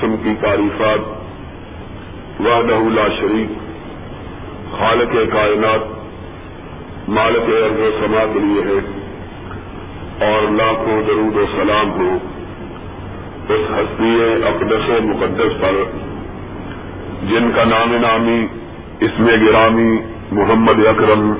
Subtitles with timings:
[0.00, 1.00] قسم کی تعریفات،
[2.40, 3.50] وحدہ لا شریک،
[4.78, 5.82] خالق کائنات،
[7.08, 8.78] مالک ارض و سما کے لیے ہے،
[10.26, 12.08] اور لاکھوں درود و سلام ہو
[13.48, 14.14] اس ہستی
[14.46, 15.82] اقدس و مقدس پر،
[17.30, 18.40] جن کا نام نامی
[19.00, 19.92] اس میں گرامی
[20.32, 21.32] محمد اکرم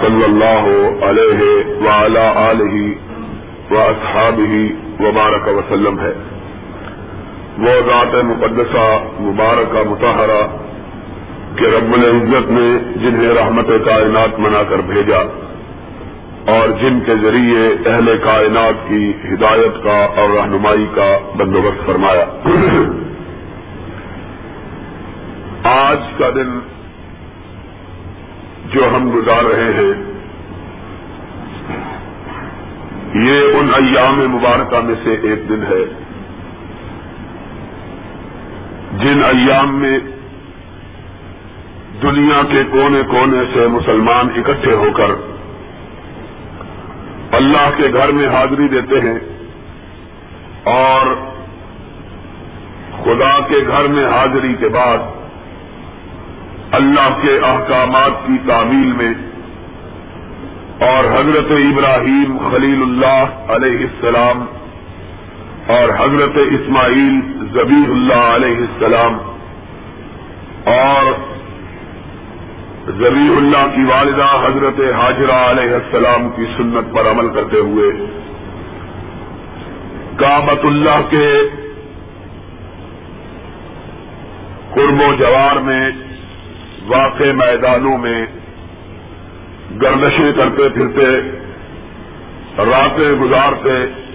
[0.00, 2.74] صلی اللہ علیہ وعلی آلہ
[3.70, 4.66] و اصحاب ہی
[5.00, 6.12] وبارک وسلم ہے۔
[7.58, 8.86] وہ ذات مقدسہ،
[9.20, 10.42] مبارکہ متحرہ
[11.56, 15.18] کہ رب العزت نے جنہیں رحمت کائنات منا کر بھیجا
[16.52, 22.24] اور جن کے ذریعے اہل کائنات کی ہدایت کا اور رہنمائی کا بندوبست فرمایا۔
[25.64, 26.58] آج کا دن
[28.72, 29.92] جو ہم گزار رہے ہیں،
[33.26, 36.05] یہ ان ایام مبارکہ میں سے ایک دن ہے۔
[39.00, 39.98] جن ایام میں
[42.02, 45.14] دنیا کے کونے کونے سے مسلمان اکٹھے ہو کر
[47.32, 49.18] اللہ کے گھر میں حاضری دیتے ہیں
[50.72, 51.14] اور
[53.04, 54.98] خدا کے گھر میں حاضری کے بعد
[56.72, 59.12] اللہ کے احکامات کی تعمیل میں
[60.86, 64.44] اور حضرت ابراہیم خلیل اللہ علیہ السلام
[65.66, 67.20] اور حضرت اسماعیل
[67.52, 69.14] زبی اللہ علیہ السلام
[70.64, 71.12] اور
[72.86, 77.90] زبی اللہ کی والدہ حضرت حاجرہ علیہ السلام کی سنت پر عمل کرتے ہوئے
[80.16, 81.26] کابت اللہ کے
[84.74, 85.90] قرب و جوار میں،
[86.86, 88.26] واقع میدانوں میں
[89.82, 91.10] گردشیں کرتے پھرتے،
[92.58, 94.05] راتیں گزارتے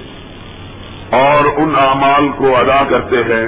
[1.11, 3.47] اور ان اعمال کو ادا کرتے ہیں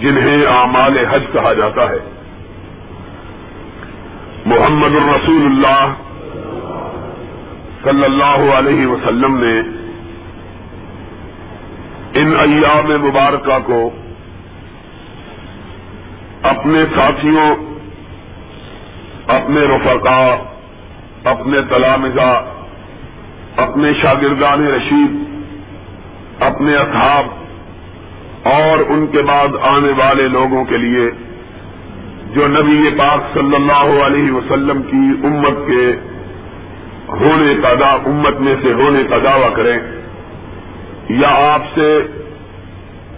[0.00, 1.98] جنہیں اعمال حج کہا جاتا ہے۔
[4.46, 5.92] محمد الرسول اللہ
[7.84, 9.60] صلی اللہ علیہ وسلم نے
[12.20, 13.90] ان ایام مبارکہ کو
[16.42, 17.54] اپنے ساتھیوں،
[19.26, 20.36] اپنے رفقا،
[21.24, 22.44] اپنے تلامزہ
[23.56, 25.25] اپنے شاگردان رشید
[26.40, 27.26] اپنے اصحاب
[28.48, 31.10] اور ان کے بعد آنے والے لوگوں کے لیے
[32.34, 35.84] جو نبی پاک صلی اللہ علیہ وسلم کی امت کے
[37.08, 39.78] ہونے کا دا امت میں سے ہونے کا دعویٰ کریں،
[41.08, 41.88] یا آپ سے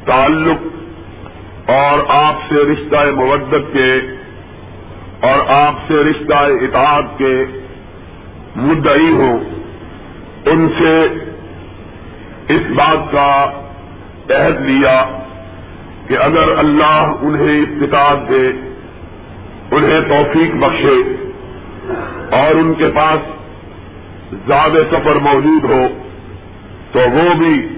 [0.05, 4.01] تعلق اور آپ سے رشتہ مودت کے
[5.21, 7.45] اور آپ سے رشتہ اطاعت کے
[8.57, 9.39] مدعی ہوں،
[10.47, 10.95] ان سے
[12.49, 13.51] اس بات کا
[14.31, 15.05] عہد لیا
[16.07, 18.51] کہ اگر اللہ انہیں استطاعت دے،
[19.71, 21.27] انہیں توفیق بخشے
[22.31, 23.19] اور ان کے پاس
[24.47, 25.87] زیادہ سفر موجود ہو،
[26.93, 27.69] تو وہ بھی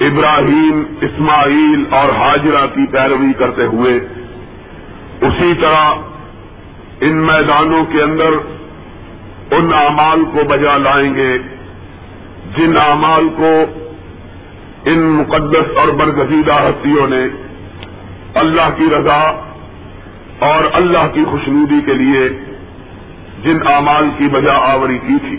[0.00, 3.96] ابراہیم، اسماعیل اور حاجرہ کی پیروی کرتے ہوئے
[5.20, 5.94] اسی طرح
[7.00, 8.30] ان میدانوں کے اندر
[9.50, 11.38] ان اعمال کو بجا لائیں گے۔
[12.56, 13.64] جن اعمال کو
[14.84, 17.28] ان مقدس اور برگزیدہ ہستیوں نے
[18.34, 19.20] اللہ کی رضا
[20.38, 22.28] اور اللہ کی خوشنودی کے لیے
[23.44, 25.36] جن اعمال کی بجا آوری کی تھی۔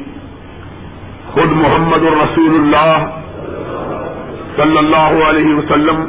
[1.31, 3.19] خود محمد الرسول اللہ
[4.55, 6.05] صلی اللہ علیہ وسلم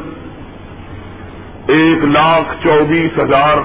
[1.66, 3.56] ایک لاکھ چوبیس ہزار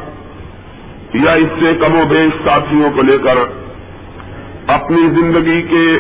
[1.14, 3.38] یا اس سے کم و بیش ساتھیوں کو لے کر
[4.68, 6.00] اپنی زندگی کے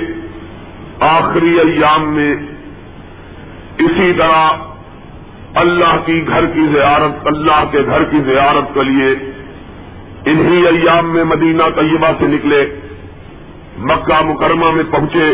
[1.01, 2.33] آخری ایام میں
[3.77, 9.07] اسی طرح اللہ کی گھر کی زیارت، اللہ کے گھر کی زیارت کے لیے
[10.25, 12.62] انہی ایام میں مدینہ طیبہ سے نکلے،
[13.77, 15.33] مکہ مکرمہ میں پہنچے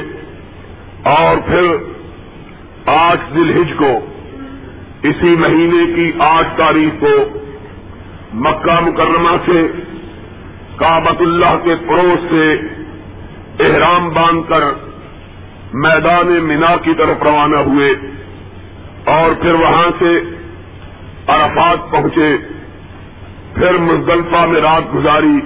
[1.10, 1.72] اور پھر
[2.86, 3.92] آٹھ دل ہج کو،
[5.04, 7.16] اسی مہینے کی آٹھ تاریخ کو
[8.34, 9.68] مکہ مکرمہ سے
[10.78, 12.52] کابت اللہ کے پڑوس سے
[13.60, 14.64] احرام باندھ کر
[15.74, 17.90] میدان مینا کی طرف روانہ ہوئے
[19.06, 20.20] اور پھر وہاں سے
[21.28, 22.38] عرفات پہنچے۔
[23.54, 25.40] پھر مزدلفہ میں رات گزاری۔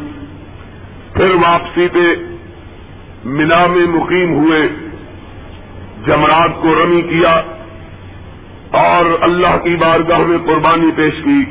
[1.14, 2.16] پھر واپسی پہ
[3.26, 4.62] مینا میں مقیم ہوئے۔
[6.08, 7.42] جمرات کو رمی کیا
[8.72, 11.46] اور اللہ کی بارگاہ میں قربانی پیش کی۔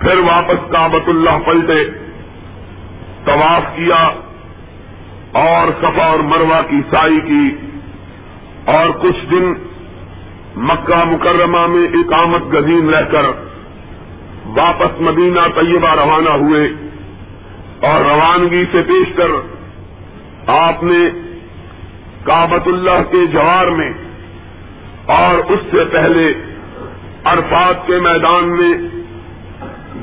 [0.00, 1.90] پھر واپس کابت اللہ پلٹے۔
[3.24, 4.10] طواف کیا۔
[5.32, 7.56] اور صفا اور مروا کی سائی کی
[8.64, 9.52] اور کچھ دن
[10.56, 13.24] مکہ مکرمہ میں اقامت گزین رہ کر
[14.46, 16.68] واپس مدینہ طیبہ روانہ ہوئے
[17.80, 19.30] اور روانگی سے پیش کر
[20.46, 21.10] آپ نے
[22.22, 23.90] کابت اللہ کے جوار میں
[25.06, 26.32] اور اس سے پہلے
[27.24, 28.74] عرفات کے میدان میں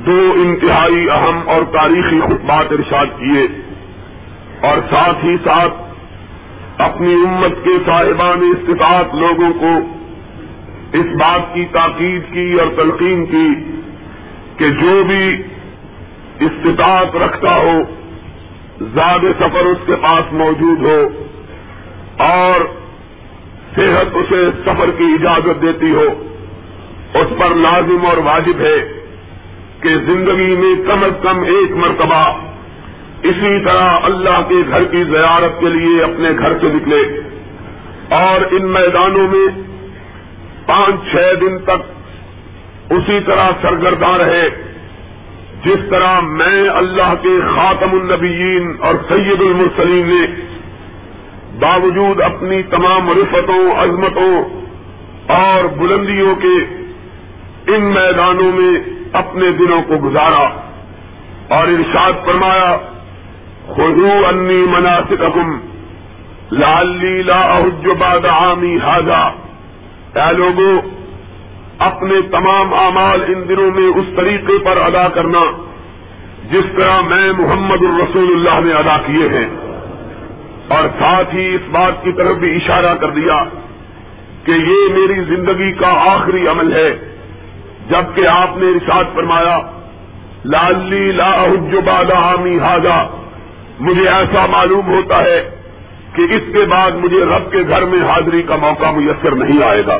[0.06, 3.63] دو انتہائی اہم اور تاریخی خطبات ارشاد کیے۔
[4.64, 9.74] اور ساتھ ہی ساتھ اپنی امت کے صاحبان استطاعت لوگوں کو
[10.94, 13.48] اس بات کی تاکید کی اور تلقین کی
[14.58, 15.44] کہ جو بھی
[16.40, 17.82] استطاعت رکھتا ہو،
[18.80, 20.98] زیادہ سفر اس کے پاس موجود ہو
[22.18, 22.66] اور
[23.76, 26.08] صحت اسے سفر کی اجازت دیتی ہو،
[27.14, 28.78] اس پر لازم اور واجب ہے
[29.80, 32.22] کہ زندگی میں کم از کم ایک مرتبہ
[33.24, 37.04] اسی طرح اللہ کے گھر کی زیارت کے لیے اپنے گھر سے نکلے
[38.10, 39.48] اور ان میدانوں میں
[40.66, 44.50] پانچ چھ دن تک اسی طرح سرگرداں رہے،
[45.66, 50.26] جس طرح میں اللہ کے خاتم النبیین اور سید المرسلین نے
[51.60, 54.44] باوجود اپنی تمام رفتوں عظمتوں
[55.28, 56.56] اور بلندیوں کے
[57.76, 58.80] ان میدانوں میں
[59.14, 60.44] اپنے دنوں کو گزارا
[61.60, 62.78] اور ارشاد فرمایا
[63.68, 65.60] خدو انی مناسب حکم
[66.52, 67.24] لالی
[68.00, 69.22] باد عامی حاضا
[70.16, 70.82] اے لوگوں
[71.80, 75.40] اپنے تمام اعمال ان دنوں میں اس طریقے پر ادا کرنا
[76.52, 79.48] جس طرح میں محمد الرسول اللہ نے ادا کیے ہیں۔
[80.68, 83.44] اور ساتھ ہی اس بات کی طرف بھی اشارہ کر دیا
[84.44, 86.92] کہ یہ میری زندگی کا آخری عمل ہے۔
[87.90, 89.60] جبکہ آپ نے ارشاد فرمایا
[90.46, 91.46] لالی لا
[92.20, 93.23] حامی ہاضا
[93.80, 95.50] مجھے ایسا معلوم ہوتا ہے
[96.14, 99.86] کہ اس کے بعد مجھے رب کے گھر میں حاضری کا موقع میسر نہیں آئے
[99.86, 99.98] گا۔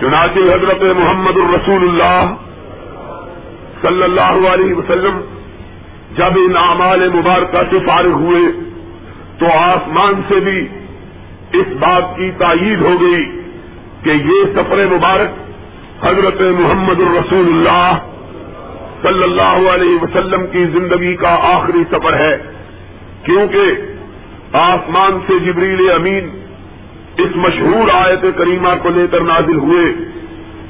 [0.00, 2.34] چنانچہ حضرت محمد الرسول اللہ
[3.82, 5.20] صلی اللہ علیہ وسلم
[6.16, 8.40] جب ان اعمال مبارکہ سے فارغ ہوئے
[9.38, 10.68] تو آسمان سے بھی
[11.52, 13.24] اس بات کی تائید ہو گئی
[14.02, 15.30] کہ یہ سفر مبارک
[16.04, 17.98] حضرت محمد الرسول اللہ
[19.02, 22.38] صلی اللہ علیہ وسلم کی زندگی کا آخری سفر ہے۔
[23.22, 23.62] کیونکہ
[24.52, 26.30] آسمان سے جبریل امین
[27.18, 29.92] اس مشہور آیت کریمہ کو لے کر نازل ہوئے۔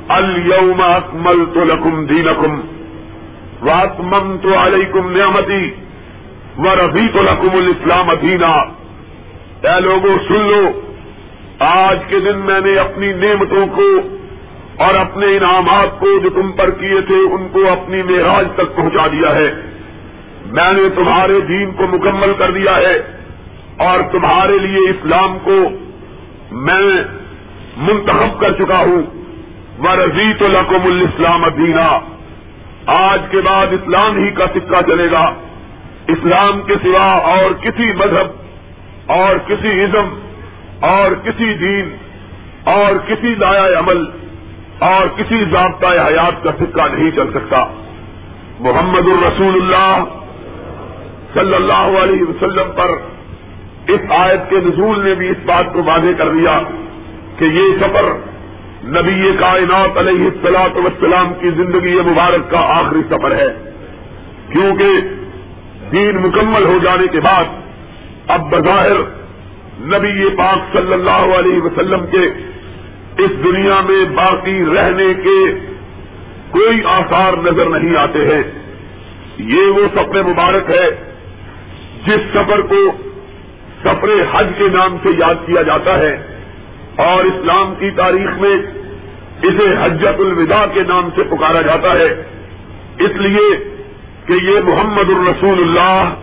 [0.09, 2.61] الم اکمل تو لکم دینکم
[3.63, 5.71] واتمم تو علیکم نعمتی
[6.59, 8.53] و ربی تو رقم الاسلام ادینا
[9.69, 10.81] اے لوگوں سن لو،
[11.59, 13.83] آج کے دن میں نے اپنی نعمتوں کو
[14.77, 19.07] اور اپنے انعامات کو جو تم پر کیے تھے ان کو اپنی معراج تک پہنچا
[19.07, 19.53] دیا ہے۔
[20.47, 23.03] میں نے تمہارے دین کو مکمل کر دیا ہے
[23.77, 25.57] اور تمہارے لیے اسلام کو
[26.53, 27.03] میں
[27.77, 29.03] منتخب کر چکا ہوں۔
[29.79, 31.99] و رضی تو لقم الاسلام ادینا
[32.87, 35.35] آج کے بعد اسلام ہی کا سکہ چلے گا۔
[36.09, 38.27] اسلام کے سوا اور کسی مذہب
[39.07, 40.21] اور کسی ازم
[40.81, 41.97] اور کسی دین
[42.65, 44.22] اور کسی دایا عمل
[44.83, 47.65] اور کسی ضابطۂ حیات کا سکہ نہیں چل سکتا۔
[48.61, 50.05] محمد الرسول اللہ
[51.35, 52.91] صلی اللہ علیہ وسلم پر
[53.89, 56.61] اس آیت کے نزول نے بھی اس بات کو واضح کر دیا
[57.39, 58.05] کہ یہ سفر
[58.85, 63.73] نبی کائنات علیہ السلاط وسلام کی زندگی مبارک کا آخری سفر ہے۔
[64.53, 65.01] کیونکہ
[65.93, 67.45] دین مکمل ہو جانے کے بعد
[68.29, 69.01] اب بظاہر
[69.81, 72.31] نبی پاک صلی اللہ علیہ وسلم کے
[73.19, 75.67] اس دنیا میں باقی رہنے کے
[76.51, 78.43] کوئی آثار نظر نہیں آتے ہیں۔
[79.39, 81.13] یہ وہ سفر مبارک ہے
[82.07, 82.91] جس سفر کو
[83.85, 86.23] سفر حج کے نام سے یاد کیا جاتا ہے
[86.97, 88.57] اور اسلام کی تاریخ میں
[89.43, 92.23] اسے حجت الوداع کے نام سے پکارا جاتا ہے۔
[92.99, 93.75] اس لیے
[94.27, 96.15] کہ یہ محمد الرسول اللہ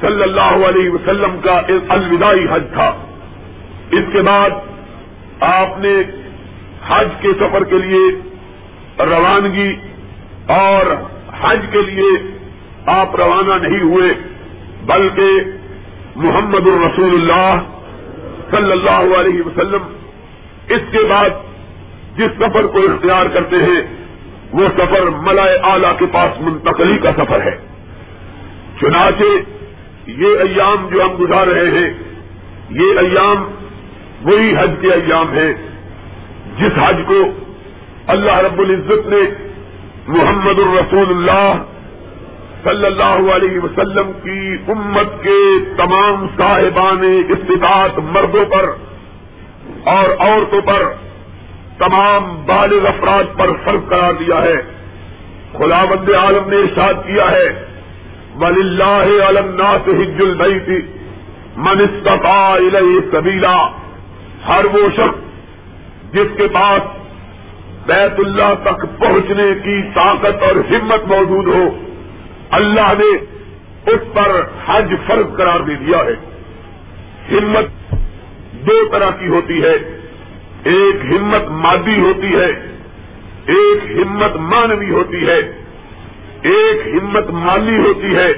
[0.00, 2.88] صلی اللہ علیہ وسلم کا الوداعی حج تھا۔
[3.90, 4.50] اس کے بعد
[5.42, 5.94] آپ نے
[6.88, 8.10] حج کے سفر کے لیے
[8.98, 9.76] روانگی
[10.46, 10.94] اور
[11.40, 12.10] حج کے لیے
[12.86, 14.12] آپ روانہ نہیں ہوئے،
[14.86, 15.30] بلکہ
[16.16, 17.60] محمد الرسول اللہ
[18.50, 19.82] صلی اللہ علیہ وسلم
[20.68, 21.30] اس کے بعد
[22.16, 23.82] جس سفر کو اختیار کرتے ہیں،
[24.52, 27.56] وہ سفر ملائے آلہ کے پاس منتقلی کا سفر ہے۔
[28.80, 29.30] چنانچہ
[30.06, 31.90] یہ ایام جو ہم گزار رہے ہیں،
[32.70, 33.51] یہ ایام
[34.24, 35.54] وہی حج کے ایام ہیں
[36.58, 37.22] جس حج کو
[38.06, 39.52] اللہ رب العزت نے
[40.08, 41.52] محمد الرسول اللہ
[42.64, 48.70] صلی اللہ علیہ وسلم کی امت کے تمام صاحبان استطاعت مردوں پر
[49.84, 50.92] اور عورتوں پر
[51.78, 54.56] تمام بالغ افراد پر فرق قرار دیا ہے۔
[55.58, 57.64] خلا بند عالم نے ارشاد کیا ہے
[58.40, 60.82] ولی اللہ علم سے ہج البئی تھی
[61.56, 62.56] منستفا
[63.12, 63.81] سبیلا
[64.48, 65.18] ہر وہ شخص
[66.14, 66.82] جس کے پاس
[67.86, 71.78] بیت اللہ تک پہنچنے کی طاقت اور ہمت موجود ہو،
[72.50, 73.16] اللہ نے
[73.92, 76.14] اس پر حج فرض قرار دے دیا ہے۔
[77.30, 77.94] ہمت
[78.52, 79.74] دو طرح کی ہوتی ہے۔
[80.64, 82.48] ایک ہمت مادی ہوتی ہے،
[83.46, 85.38] ایک ہمت مانوی ہوتی ہے۔
[86.42, 88.32] ایک ہمت مالی ہوتی ہے،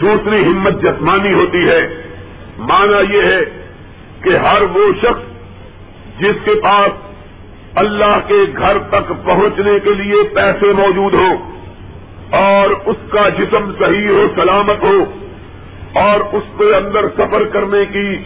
[0.00, 2.02] دوسری ہمت جسمانی ہوتی ہے۔
[2.58, 3.69] مانا یہ ہے
[4.22, 6.90] کہ ہر وہ شخص جس کے پاس
[7.74, 11.36] اللہ کے گھر تک پہنچنے کے لیے پیسے موجود ہوں
[12.30, 15.04] اور اس کا جسم صحیح ہو، سلامت ہو
[15.94, 18.16] اور اس کے اندر سفر کرنے کی،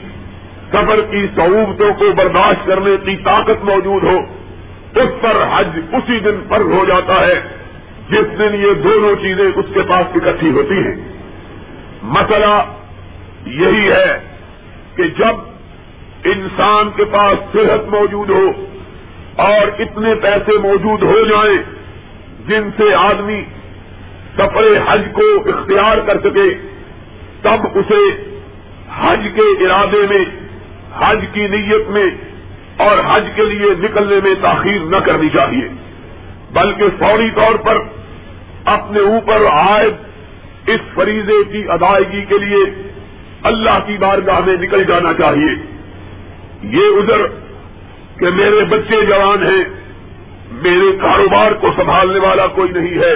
[0.72, 4.18] سفر کی سہولتوں کو برداشت کرنے کی طاقت موجود ہو،
[5.00, 7.40] اس پر حج اسی دن فرض ہو جاتا ہے
[8.10, 10.94] جس دن یہ دونوں چیزیں اس کے پاس اکٹھی ہوتی ہیں۔
[12.02, 12.62] مسئلہ
[13.46, 14.18] یہی ہے
[14.96, 15.53] کہ جب
[16.24, 18.66] انسان کے پاس صحت موجود ہو
[19.36, 21.58] اور اتنے پیسے موجود ہو جائیں
[22.46, 23.42] جن سے آدمی
[24.34, 26.54] سفر حج کو اختیار کر سکے،
[27.42, 28.32] تب اسے
[28.96, 30.24] حج کے ارادے میں،
[30.98, 32.06] حج کی نیت میں
[32.76, 35.68] اور حج کے لیے نکلنے میں تاخیر نہ کرنی چاہیے۔
[36.52, 37.76] بلکہ فوری طور پر
[38.64, 39.94] اپنے اوپر عائد
[40.66, 42.90] اس فریضے کی ادائیگی کے لیے
[43.42, 45.73] اللہ کی بارگاہ میں نکل جانا چاہیے۔
[46.70, 47.26] یہ ادھر
[48.18, 49.64] کہ میرے بچے جوان ہیں،
[50.52, 53.14] میرے کاروبار کو سنبھالنے والا کوئی نہیں ہے،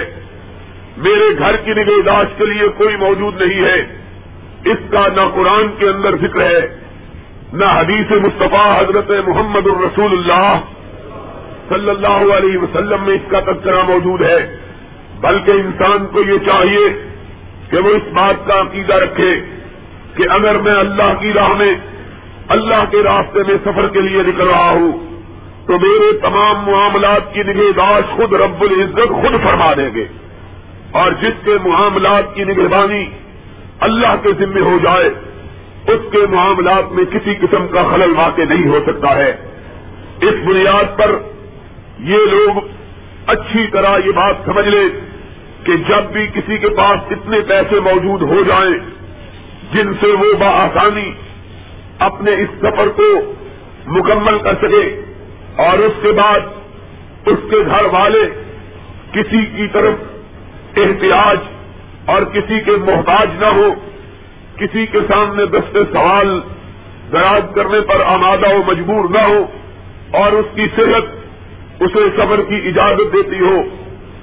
[0.97, 3.81] میرے گھر کی نگہداشت کے لیے کوئی موجود نہیں ہے۔
[4.65, 6.79] اس کا نہ قرآن کے اندر ذکر ہے،
[7.53, 10.59] نہ حدیث مصطفیٰ حضرت محمد الرسول اللہ
[11.69, 14.57] صلی اللہ علیہ وسلم میں اس کا تذکرہ موجود ہے۔
[15.21, 16.89] بلکہ انسان کو یہ چاہیے
[17.69, 19.41] کہ وہ اس بات کا عقیدہ رکھے
[20.15, 21.73] کہ اگر میں اللہ کی راہ میں
[22.49, 24.91] اللہ کے راستے میں سفر کے لیے نکل رہا ہوں،
[25.67, 30.05] تو میرے تمام معاملات کی نگہداشت خود رب العزت خود فرما دیں گے۔
[30.91, 33.09] اور جس کے معاملات کی نگہبانی
[33.79, 35.07] اللہ کے ذمے ہو جائے،
[35.87, 39.29] اس کے معاملات میں کسی قسم کا خلل واقع نہیں ہو سکتا ہے۔
[40.21, 41.11] اس بنیاد پر
[41.99, 42.67] یہ لوگ
[43.27, 44.89] اچھی طرح یہ بات سمجھ لیں
[45.65, 48.73] کہ جب بھی کسی کے پاس اتنے پیسے موجود ہو جائیں،
[49.73, 51.11] جن سے وہ بآسانی
[51.99, 53.33] اپنے اس سفر کو
[53.87, 55.01] مکمل کر سکے
[55.55, 56.39] اور اس کے بعد
[57.25, 58.29] اس کے گھر والے
[59.11, 59.93] کسی کی طرف
[60.77, 61.37] احتیاج
[62.05, 63.69] اور کسی کے محتاج نہ ہو،
[64.57, 66.39] کسی کے سامنے دستے سوال
[67.11, 69.45] دراز کرنے پر آمادہ و مجبور نہ ہو
[70.11, 71.17] اور اس کی صحت
[71.81, 73.61] اسے سفر کی اجازت دیتی ہو،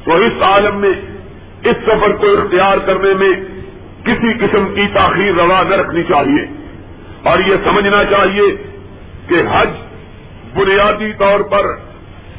[0.04, 0.92] تو اس عالم میں،
[1.62, 3.33] اس سفر کو اختیار کرنے میں
[4.04, 6.65] کسی قسم کی تاخیر روا نہ رکھنی چاہیے۔
[7.23, 8.56] اور یہ سمجھنا چاہیے
[9.28, 9.68] کہ حج
[10.54, 11.64] بنیادی طور پر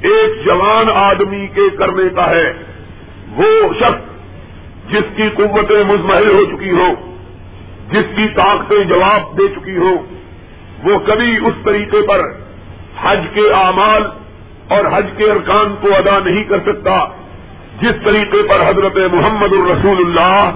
[0.02, 2.54] ایک جوان آدمی کے کرنے کا ہے۔
[3.36, 4.18] وہ شخص
[4.92, 7.18] جس کی قوتیں مزمحل ہو چکی ہو
[7.92, 9.96] جس کی طاقتیں جواب دے چکی ہو
[10.84, 12.22] وہ کبھی اس طریقے پر
[13.02, 14.04] حج کے اعمال
[14.68, 17.06] اور حج کے ارکان کو ادا نہیں کر سکتا
[17.82, 20.52] جس طریقے پر حضرت محمد الرسول اللہ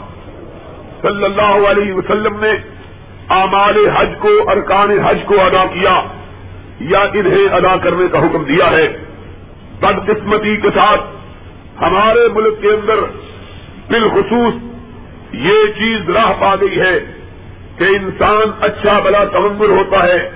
[1.01, 2.51] صلی اللہ علیہ وسلم نے
[3.31, 6.03] اعمال حج کو، ارکان حج کو ادا کیا
[6.79, 8.87] یا انہیں ادا کرنے کا حکم دیا ہے۔
[9.79, 11.01] بدقسمتی کے ساتھ
[11.81, 12.99] ہمارے ملک کے اندر
[13.89, 14.53] بالخصوص
[15.31, 16.99] یہ چیز راہ پا گئی ہے
[17.77, 20.29] کہ انسان اچھا بلا تمنگر ہوتا ہے،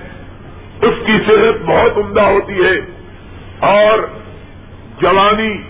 [0.82, 2.80] اس کی صحت بہت عمدہ ہوتی ہے
[3.58, 3.98] اور
[5.00, 5.62] جوانی،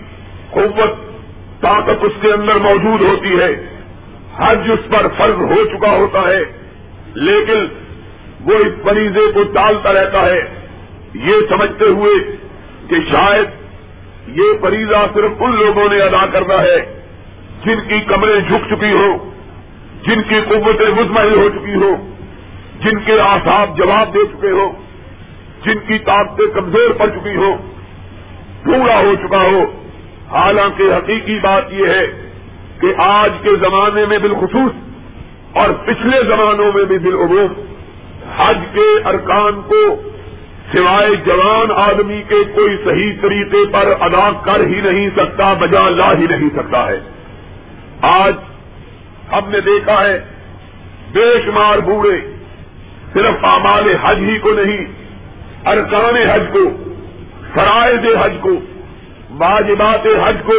[0.50, 0.90] قوت،
[1.62, 3.78] طاقت اس کے اندر موجود ہوتی ہے۔
[4.36, 6.55] حج اس پر فرض ہو چکا ہوتا ہے۔
[7.16, 7.66] لیکن
[8.44, 10.40] وہ اس فریضے کو ٹالتا رہتا ہے
[11.14, 12.36] یہ سمجھتے ہوئے
[12.88, 13.46] کہ شاید
[14.38, 17.02] یہ فریضہ صرف ان لوگوں نے ادا کرنا ہے
[17.64, 19.30] جن کی کمریں جھک چکی ہو
[20.06, 21.96] جن کی قوتیں مزمحل ہو چکی ہو
[22.80, 24.72] جن کے آساب جواب دے چکے ہو
[25.64, 27.56] جن کی طاقتیں کمزور پڑ چکی ہو
[28.64, 29.64] پورا ہو چکا ہو۔
[30.30, 32.06] حالانکہ حقیقی بات یہ ہے
[32.80, 34.85] کہ آج کے زمانے میں بالخصوص
[35.56, 37.52] اور پچھلے زمانوں میں بھی بالعموم
[38.36, 40.02] حج کے ارکان کو
[40.72, 46.12] سوائے جوان آدمی کے کوئی صحیح طریقے پر ادا کر ہی نہیں سکتا، بجا لا
[46.12, 46.98] ہی نہیں سکتا ہے۔
[48.02, 48.34] آج
[49.32, 50.18] ہم نے دیکھا ہے
[51.12, 52.20] بے شمار بوڑھے
[53.12, 54.84] صرف امال حج ہی کو نہیں،
[55.66, 56.64] ارکان حج کو،
[57.54, 58.58] فرائض حج کو،
[59.30, 60.54] واجبات حج کو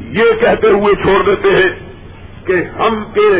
[0.00, 1.68] یہ کہتے ہوئے چھوڑ دیتے ہیں
[2.44, 3.30] کہ ہم کے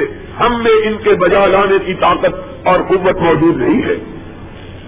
[0.40, 3.96] ہم میں ان کے بجا لانے کی طاقت اور قوت موجود نہیں ہے۔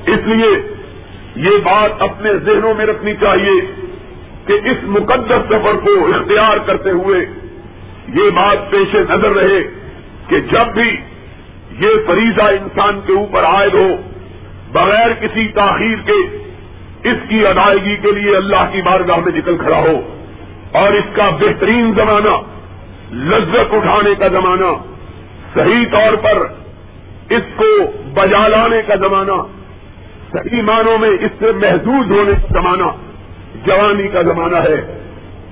[0.07, 0.79] اس لیے
[1.37, 3.61] یہ بات اپنے ذہنوں میں رکھنی چاہیے
[4.47, 7.19] کہ اس مقدس سفر کو اختیار کرتے ہوئے
[8.15, 9.63] یہ بات پیش نظر رہے
[10.29, 10.97] کہ جب بھی
[11.79, 13.97] یہ فریضہ انسان کے اوپر عائد ہو،
[14.73, 16.39] بغیر کسی تاخیر کے
[17.11, 20.01] اس کی ادائیگی کے لیے اللہ کی بارگاہ میں نکل کھڑا ہو
[20.73, 22.37] اور اس کا بہترین زمانہ
[23.15, 24.94] لذت اٹھانے کا زمانہ
[25.55, 26.47] صحیح طور پر
[27.31, 29.43] اس کو بجا لانے کا زمانہ،
[30.33, 32.91] صحیح معنوں میں اس سے محدود ہونے کا زمانہ،
[33.67, 35.01] جوانی کا زمانہ ہے۔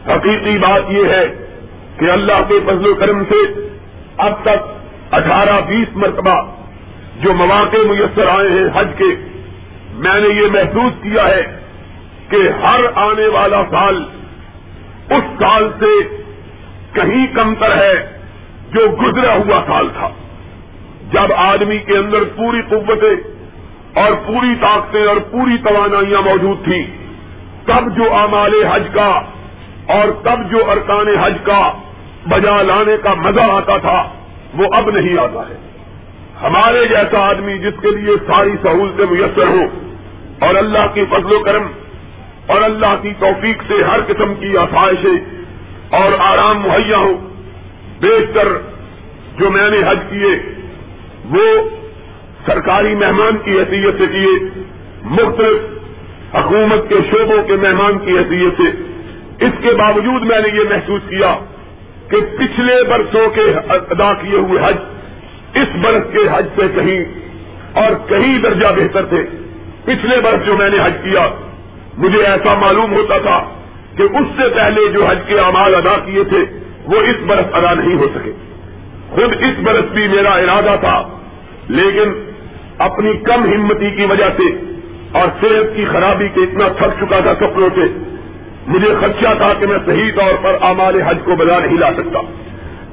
[0.07, 1.47] حقیقی بات یہ ہے
[1.99, 3.69] کہ اللہ کے فضل و کرم سے
[4.17, 6.43] اب تک اٹھارہ بیس مرتبہ
[7.23, 9.05] جو مواقع میسر آئے ہیں حج کے،
[9.95, 11.43] میں نے یہ محسوس کیا ہے
[12.29, 14.05] کہ ہر آنے والا سال
[15.11, 16.17] اس سال سے
[16.93, 18.22] کہیں کمتر ہے۔
[18.75, 20.09] جو گزرا ہوا سال تھا۔
[21.13, 23.17] جب آدمی کے اندر پوری قوتیں
[24.03, 26.87] اور پوری طاقتیں اور پوری توانائیاں موجود تھیں،
[27.67, 29.21] تب جو امال حج کا
[29.89, 31.73] اور تب جو ارکان حج کا
[32.27, 34.09] بجا لانے کا مزہ آتا تھا،
[34.55, 35.57] وہ اب نہیں آتا ہے۔
[36.43, 39.69] ہمارے جیسا آدمی جس کے لیے ساری سہولتیں میسر ہوں
[40.41, 41.63] اور اللہ کی فضل و کرم
[42.47, 45.45] اور اللہ کی توفیق سے ہر قسم کی آسائشیں
[45.91, 47.32] اور آرام مہیا ہوں
[48.03, 48.49] بیشتر
[49.39, 50.53] جو میں نے حج کیے،
[51.25, 51.69] وہ
[52.47, 54.63] سرکاری مہمان کی حیثیت سے کیے،
[55.05, 55.59] مختلف
[56.35, 58.69] حکومت کے شعبوں کے مہمان کی حیثیت سے۔
[59.47, 61.39] اس کے باوجود میں نے یہ محسوس کیا
[62.09, 64.77] کہ پچھلے برسوں کے ادا کیے ہوئے حج،
[65.55, 67.05] اس برس کے حج سے کہیں
[67.73, 69.25] اور کہیں درجہ بہتر تھے۔
[69.85, 71.29] پچھلے برس جو میں نے حج کیا،
[71.99, 73.45] مجھے ایسا معلوم ہوتا تھا
[73.97, 77.75] کہ اس سے پہلے جو حج کے اعمال ادا کیے تھے وہ اس برس ادا
[77.75, 78.33] نہیں ہو سکے۔
[79.11, 81.03] خود اس برس بھی میرا ارادہ تھا،
[81.69, 82.13] لیکن
[82.79, 84.49] اپنی کم ہمتی کی وجہ سے
[85.13, 87.85] اور صحت کی خرابی کے اتنا تھک چکا تھا سپنوں سے،
[88.67, 92.21] مجھے خدشہ تھا کہ میں صحیح طور پر آمال حج کو بجا نہیں لا سکتا۔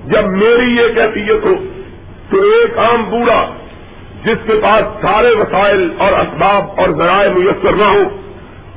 [0.05, 1.53] جب میری یہ کیفیت ہو
[2.29, 3.53] تو ایک عام بوڑھا
[4.23, 8.03] جس کے پاس سارے وسائل اور اسباب اور ذرائع میسر نہ ہو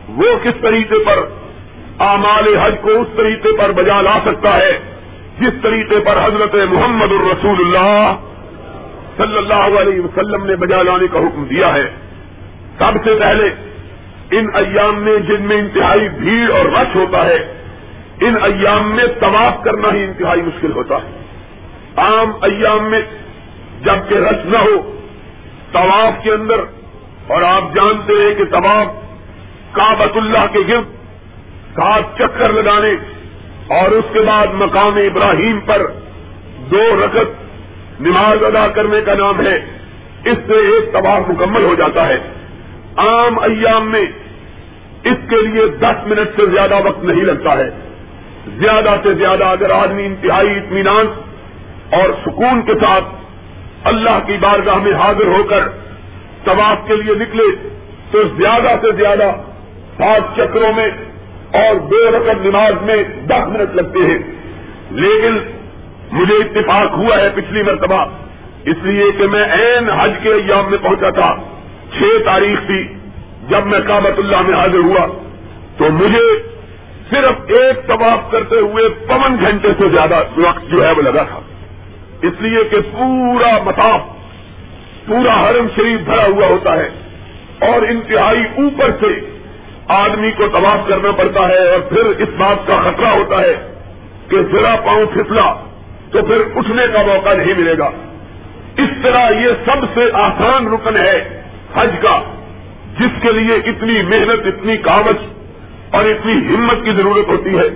[0.09, 1.25] وہ کس طریقے پر
[1.99, 4.79] آمال حج کو اس طریقے پر بجا لا سکتا ہے؟
[5.43, 8.15] جس طریقے پر حضرت محمد الرسول اللہ
[9.17, 11.89] صلی اللہ علیہ وسلم نے بجا لانے کا حکم دیا ہے،
[12.79, 13.49] سب سے پہلے
[14.39, 17.41] ان ایام میں جن میں انتہائی بھیڑ اور رش ہوتا ہے،
[18.21, 21.21] ان ایام میں طواف کرنا ہی انتہائی مشکل ہوتا ہے۔
[21.97, 23.01] عام ایام میں
[23.83, 24.77] جبکہ رش نہ ہو،
[25.73, 26.61] طواف کے اندر،
[27.27, 28.87] اور آپ جانتے ہیں کہ طواف
[29.73, 30.91] کابت اللہ کے گرد
[31.75, 32.95] سات چکر لگانے
[33.69, 35.87] اور اس کے بعد مقام ابراہیم پر
[36.71, 37.43] دو رکت
[38.01, 39.57] نماز ادا کرنے کا نام ہے،
[40.25, 42.19] اس سے ایک طواف مکمل ہو جاتا ہے۔
[42.97, 44.05] عام ایام میں
[45.05, 47.71] اس کے لیے دس منٹ سے زیادہ وقت نہیں لگتا ہے۔
[48.47, 51.07] زیادہ سے زیادہ اگر آدمی انتہائی اطمینان
[51.91, 53.05] اور سکون کے ساتھ
[53.85, 55.69] اللہ کی بارگاہ میں حاضر ہو کر
[56.45, 57.69] طواف کے لیے نکلے،
[58.11, 59.31] تو زیادہ سے زیادہ
[59.99, 60.89] سات چکروں میں
[61.53, 64.19] اور دو رقم نماز میں دس منٹ لگتے ہیں۔
[64.91, 65.39] لیکن
[66.13, 68.05] مجھے اتفاق ہوا ہے پچھلی مرتبہ،
[68.65, 71.37] اس لیے کہ میں این حج کے ایام میں پہنچا تھا۔
[71.99, 72.89] چھ تاریخ تھی
[73.49, 75.07] جب میں کابت اللہ میں حاضر ہوا۔
[75.77, 76.43] تو مجھے
[77.11, 81.41] صرف ایک طواف کرتے ہوئے پون گھنٹے سے زیادہ وقت جو ہے وہ لگا تھا۔
[82.23, 84.01] اس لیے کہ پورا مطاف،
[85.07, 86.89] پورا حرم شریف بھرا ہوا ہوتا ہے۔
[87.61, 89.32] اور انتہائی اوپر سے
[89.89, 93.75] آدمی کو طواف کرنا پڑتا ہے اور پھر اس بات کا خطرہ ہوتا ہے
[94.29, 95.55] کہ ذرا پاؤں پھسلا
[96.13, 97.91] تو پھر اٹھنے کا موقع نہیں ملے گا۔
[98.77, 101.43] اس طرح یہ سب سے آسان رکن ہے
[101.75, 102.23] حج کا،
[103.01, 105.17] جس کے لیے اتنی محنت، اتنی کاغذ
[105.91, 107.69] اور اتنی ہمت کی ضرورت ہوتی ہے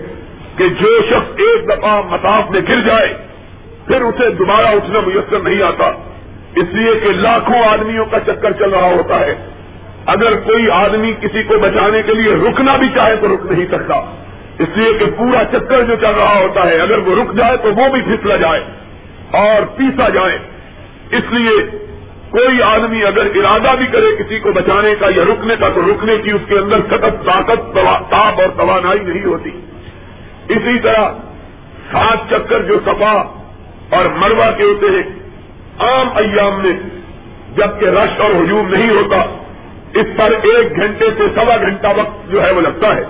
[0.57, 3.15] کہ جو شخص ایک دفعہ مساف میں گر جائے،
[3.87, 5.87] پھر اسے دوبارہ اٹھنا میسر نہیں آتا۔
[6.57, 9.35] اس لیے کہ لاکھوں آدمیوں کا چکر چل رہا ہوتا ہے۔
[10.07, 13.95] اگر کوئی آدمی کسی کو بچانے کے لیے رکنا بھی چاہے تو رک نہیں سکتا۔
[14.59, 17.69] اس لیے کہ پورا چکر جو چل رہا ہوتا ہے، اگر وہ رک جائے تو
[17.69, 18.61] وہ بھی پھسلا جائے
[19.31, 20.39] اور پیسا جائے۔
[21.11, 21.79] اس لیے
[22.31, 26.17] کوئی آدمی اگر ارادہ بھی کرے کسی کو بچانے کا یا رکنے کا، تو رکنے
[26.17, 27.79] کی اس کے اندر سخت طاقت
[28.11, 29.51] تاب اور توانائی نہیں ہوتی۔
[30.49, 31.13] اسی طرح
[31.93, 33.13] سات چکر جو سفا
[33.91, 35.03] اور مروا کے ہوتے ہیں،
[35.79, 36.73] عام ایام میں
[37.57, 39.43] جبکہ رش اور ہجوم نہیں ہوتا
[39.97, 43.03] اس پر ایک گھنٹے سے سوا گھنٹہ وقت جو ہے وہ لگتا ہے۔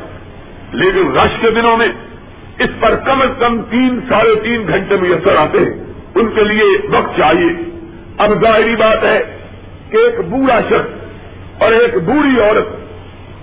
[0.72, 1.88] لیکن رش کے دنوں میں
[2.58, 6.78] اس پر کم از کم تین ساڑھے تین گھنٹے میسر آتے ہیں۔ ان کے لیے
[6.88, 7.80] وقت چاہیے۔
[8.18, 9.36] اب ظاہری بات ہے
[9.90, 11.06] کہ ایک بوڑھا شخص
[11.62, 12.66] اور ایک بوڑھی عورت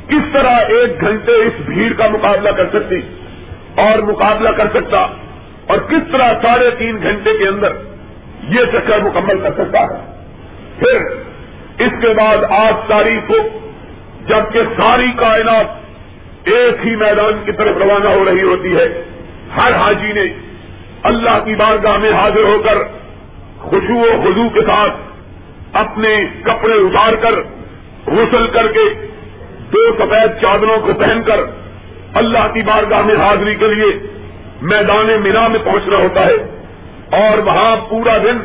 [0.09, 2.99] کس طرح ایک گھنٹے اس بھیڑ کا مقابلہ کر سکتی
[3.75, 4.97] اور مقابلہ کر سکتا
[5.67, 7.71] اور کس طرح ساڑھے تین گھنٹے کے اندر
[8.49, 10.23] یہ چکر مکمل کر سکتا ہے۔
[10.79, 10.99] پھر
[11.79, 13.35] اس کے بعد آج تاریخ کو
[14.27, 15.65] جبکہ ساری کائنات
[16.43, 19.03] ایک ہی میدان کی طرف روانہ ہو رہی ہوتی ہے،
[19.55, 20.25] ہر حاجی نے
[21.03, 22.77] اللہ کی بارگاہ میں حاضر ہو کر
[23.59, 24.93] خوشو و خزو کے ساتھ
[25.73, 27.33] اپنے کپڑے اتار کر،
[28.07, 29.07] غسل کر کے
[29.73, 31.39] دو سفید چادروں کو پہن کر
[32.13, 34.07] اللہ کی بارگاہ میں حاضری کے لیے
[34.61, 36.35] میدان مینا میں پہنچنا ہوتا ہے
[37.21, 38.37] اور وہاں پورا دن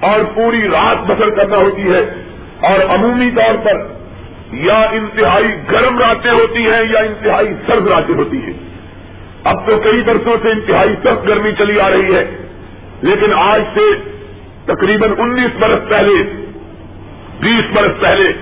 [0.00, 2.25] اور پوری رات بسر کرنا ہوتی ہے۔
[2.68, 3.86] اور عمومی طور پر
[4.52, 8.52] یا انتہائی گرم راتیں ہوتی ہیں یا انتہائی سرد راتیں ہوتی ہیں۔
[9.44, 12.36] اب تو کئی برسوں سے انتہائی سخت گرمی چلی آ رہی ہے،
[13.02, 14.10] لیکن آج سے
[14.64, 16.22] تقریباً انیس برس پہلے،
[17.40, 18.32] بیس برس پہلے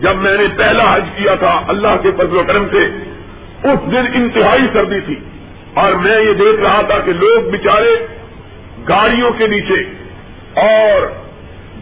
[0.00, 2.84] جب میں نے پہلا حج کیا تھا اللہ کے فضل و کرم سے،
[3.68, 5.14] اس دن انتہائی سردی تھی۔
[5.74, 8.06] اور میں یہ دیکھ رہا تھا کہ لوگ بچارے
[8.88, 9.80] گاڑیوں کے نیچے
[10.60, 11.06] اور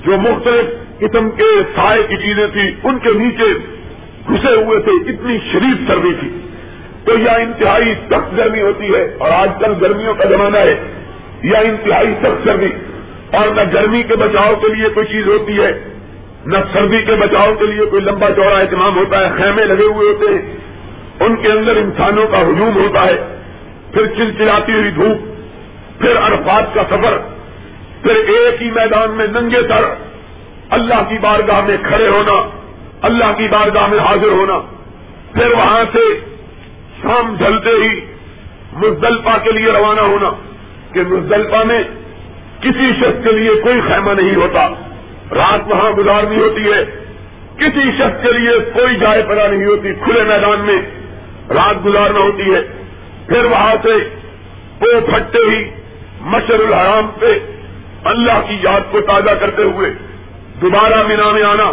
[0.04, 3.54] جو مختلف قسم کے سائے کی چیزیں تھیں، ان کے نیچے
[4.28, 6.40] گھسے ہوئے تھے، اتنی شدید سردی تھی۔
[7.04, 11.02] تو یہ انتہائی سخت گرمی ہوتی ہے اور آج کل گرمیوں کا زمانہ ہے،
[11.42, 12.68] یا انتہائی سخت سردی۔
[13.36, 15.84] اور نہ گرمی کے بچاؤ کے لیے کوئی چیز ہوتی ہے،
[16.46, 20.08] نہ سردی کے بچاؤ کے لیے کوئی لمبا چوڑا اہتمام ہوتا ہے، خیمے لگے ہوئے
[20.08, 20.56] ہوتے ہیں۔
[21.20, 23.36] ان کے اندر انسانوں کا ہجوم ہوتا ہے۔
[23.94, 25.18] پھر چلچلاتی ہوئی دھوپ،
[26.00, 27.18] پھر عرفات کا سفر،
[28.02, 29.94] پھر ایک ہی میدان میں ننگے سر۔
[30.70, 32.48] اللہ کی بارگاہ میں کھڑے ہونا،
[33.02, 34.58] اللہ کی بارگاہ میں حاضر ہونا۔
[35.32, 36.20] پھر وہاں سے
[37.02, 38.00] شام ڈھلتے ہی
[38.72, 40.30] مزدلفہ کے لیے روانہ ہونا
[40.92, 41.82] کہ مزدلفہ میں
[42.60, 44.68] کسی شخص کے لیے کوئی خیمہ نہیں ہوتا۔
[45.34, 46.84] رات وہاں گزارنی ہوتی ہے،
[47.56, 50.76] کسی شخص کے لیے کوئی جائے پڑا نہیں ہوتی، کھلے میدان میں
[51.54, 52.60] رات گزارنا ہوتی ہے۔
[53.26, 53.94] پھر وہاں سے
[54.80, 55.70] وہ پھٹتے ہی
[56.20, 57.38] مشر الحرام پہ
[58.04, 59.90] اللہ کی یاد کو تازہ کرتے ہوئے
[60.62, 61.70] دوبارہ مینا میں آنا،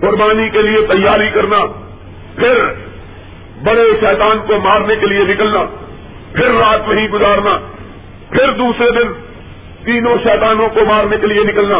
[0.00, 1.64] قربانی کے لیے تیاری کرنا،
[2.36, 2.58] پھر
[3.64, 5.62] بڑے شیطان کو مارنے کے لیے نکلنا،
[6.32, 7.56] پھر رات میں ہی گزارنا،
[8.30, 9.12] پھر دوسرے دن
[9.84, 11.78] تینوں شیطانوں کو مارنے کے لیے نکلنا،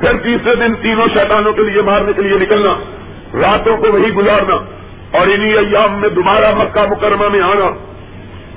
[0.00, 2.74] پھر تیسرے دن تینوں شیطانوں کے لیے مارنے کے لیے نکلنا،
[3.40, 4.56] راتوں کو وہی گزارنا،
[5.18, 7.68] اور انہی ایام میں دوبارہ مکہ مکرمہ میں آنا،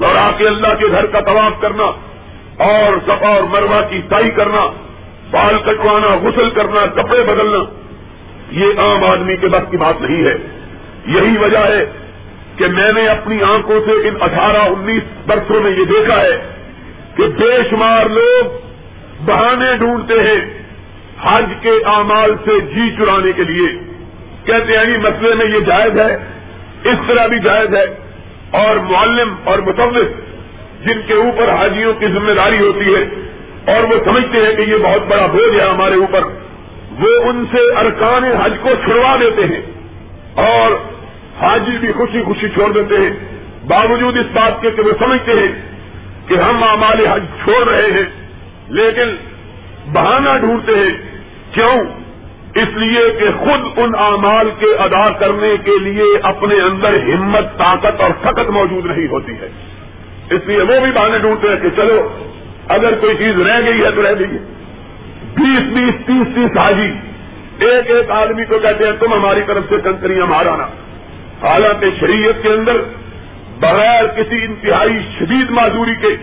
[0.05, 1.91] اور آ کے اللہ کے گھر کا طواف کرنا،
[2.63, 4.65] اور سفا اور مروا کی تائی کرنا
[5.33, 7.59] بال کٹوانا، غسل کرنا، کپڑے بدلنا،
[8.51, 10.33] یہ عام آدمی کے بس کی بات نہیں ہے۔
[11.05, 11.85] یہی وجہ ہے
[12.57, 16.53] کہ میں نے اپنی آنکھوں سے ان اٹھارہ انیس برسوں میں یہ دیکھا ہے
[17.15, 18.45] کہ بے شمار لوگ
[19.25, 20.63] بہانے ڈھونڈتے ہیں
[21.21, 23.67] حج کے اعمال سے جی چرانے کے لیے۔
[24.43, 26.13] کہتے ہیں جی، مسئلے میں یہ جائز ہے،
[26.83, 28.03] اس طرح بھی جائز ہے۔
[28.51, 30.07] اور معلم اور متوث
[30.85, 33.05] جن کے اوپر حاجیوں کی ذمہ داری ہوتی ہے
[33.65, 36.23] اور وہ سمجھتے ہیں کہ یہ بہت بڑا بوجھ ہے ہمارے اوپر،
[36.99, 39.61] وہ ان سے ارکان حج کو چھڑوا دیتے ہیں
[40.35, 40.71] اور
[41.41, 43.13] حاجی بھی خوشی خوشی چھوڑ دیتے ہیں۔
[43.67, 45.61] باوجود اس بات کے کہ وہ سمجھتے ہیں
[46.27, 48.05] کہ ہم اعمال حج چھوڑ رہے ہیں،
[48.69, 49.15] لیکن
[49.93, 50.97] بہانہ ڈھونڈتے ہیں۔
[51.53, 52.03] کیوں؟
[52.55, 58.01] اس لیے کہ خود ان اعمال کے ادا کرنے کے لیے اپنے اندر ہمت، طاقت
[58.01, 59.49] اور سخت موجود نہیں ہوتی ہے۔
[60.29, 62.09] اس لیے وہ بھی بہانے ڈھونڈتے ہیں کہ چلو
[62.67, 64.37] اگر کوئی چیز رہ گئی ہے تو رہ گئی
[65.35, 66.93] بیس بیس تیس تیس حاجی۔
[67.59, 70.63] ایک ایک آدمی کو کہتے ہیں، تم ہماری طرف سے کنکریاں مارانا
[71.43, 72.73] حالانکہ شریعت کے اندر
[73.59, 76.15] بغیر کسی انتہائی شدید معذوری کے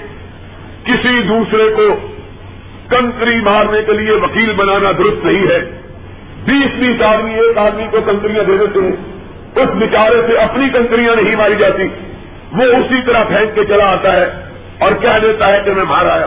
[0.85, 2.11] کسی دوسرے کو
[2.89, 5.81] کنکری مارنے کے لیے وکیل بنانا درست نہیں ہے۔
[6.45, 8.97] بیس بیس آدمی، ایک آدمی کو کنکریاں دے دیتے ہیں
[9.55, 11.83] اس بیچارے سے اپنی کنکریاں نہیں ماری جاتی۔
[12.53, 14.50] وہ اسی طرح پھینک کے چلا آتا ہے۔
[14.81, 16.27] اور کہہ دیتا ہے کہ میں مار آیا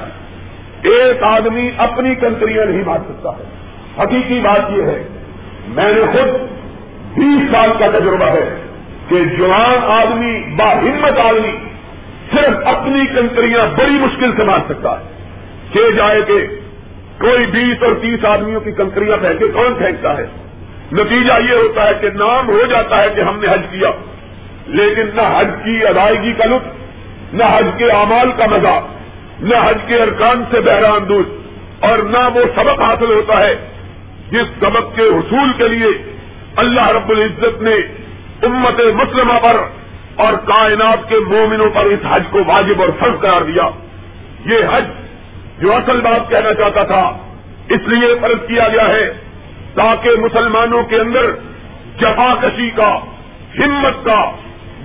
[0.84, 3.44] ایک آدمی اپنی کنکریاں نہیں مار سکتا ہے۔
[4.04, 5.04] حقیقی بات یہ ہے،
[5.68, 6.42] میں نے خود
[7.18, 8.62] بیس سال کا تجربہ ہے
[9.10, 11.58] کہ جوان آدمی با ہمت آدمی
[12.32, 15.06] صرف اپنی کنکریاں بڑی مشکل سے مار سکتا ہے۔
[15.74, 16.48] کہ جائے کہ
[17.20, 20.26] کوئی بیس اور تیس آدمیوں کی کنکریاں پھینکے، کون پھینکتا ہے؟
[20.92, 23.92] نتیجہ یہ ہوتا ہے کہ نام ہو جاتا ہے کہ ہم نے حج کیا،
[24.68, 26.83] لیکن نہ حج کی ادائیگی کا لطف
[27.34, 28.80] نہ حج کے اعمال کا مزہ،
[29.40, 31.24] نہ حج کے ارکان سے بحران دور
[31.80, 33.56] اور نہ وہ سبق حاصل ہوتا ہے
[34.32, 35.88] جس سبق کے حصول کے لیے
[36.56, 37.76] اللہ رب العزت نے
[38.44, 39.58] امت مسلمہ پر
[40.16, 43.70] اور کائنات کے مومنوں پر اس حج کو واجب اور فرض قرار دیا۔
[44.46, 44.84] یہ حج
[45.58, 47.04] جو اصل بات کہنا چاہتا تھا،
[47.70, 49.12] اس لیے فرض کیا گیا ہے
[49.76, 51.32] تاکہ مسلمانوں کے اندر
[52.00, 52.98] جفا کشی کا،
[53.60, 54.32] ہمت کا،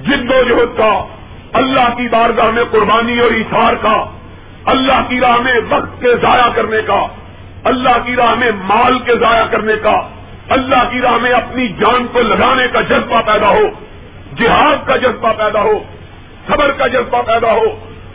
[0.03, 1.05] جد و جہد کا
[1.53, 4.05] اللہ کی بارگاہ میں قربانی اور اشار کا،
[4.65, 7.07] اللہ کی راہ میں وقت کے ضائع کرنے کا،
[7.65, 10.09] اللہ کی راہ میں مال کے ضائع کرنے کا،
[10.49, 13.69] اللہ کی راہ میں اپنی جان کو لگانے کا جذبہ پیدا ہو،
[14.37, 15.85] جہاد کا جذبہ پیدا ہو،
[16.47, 17.65] صبر کا جذبہ پیدا ہو،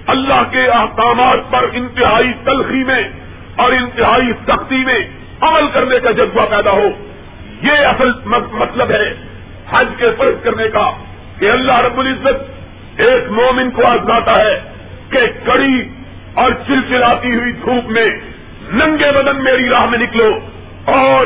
[0.08, 3.10] اللہ کے احکامات پر انتہائی تلخی میں
[3.56, 5.00] اور انتہائی سختی میں
[5.42, 6.88] عمل کرنے کا جذبہ پیدا ہو۔
[7.62, 9.14] یہ اصل مطلب ہے
[9.72, 10.90] حج کے فرض کرنے کا
[11.40, 12.53] کہ اللہ رب العزت
[12.98, 14.60] ایک مومن کو آزماتا ہے
[15.10, 15.90] کہ کڑی
[16.34, 18.06] اور چلچلاتی ہوئی دھوپ میں
[18.72, 20.40] ننگے بدن میری راہ میں نکلو
[20.86, 21.26] اور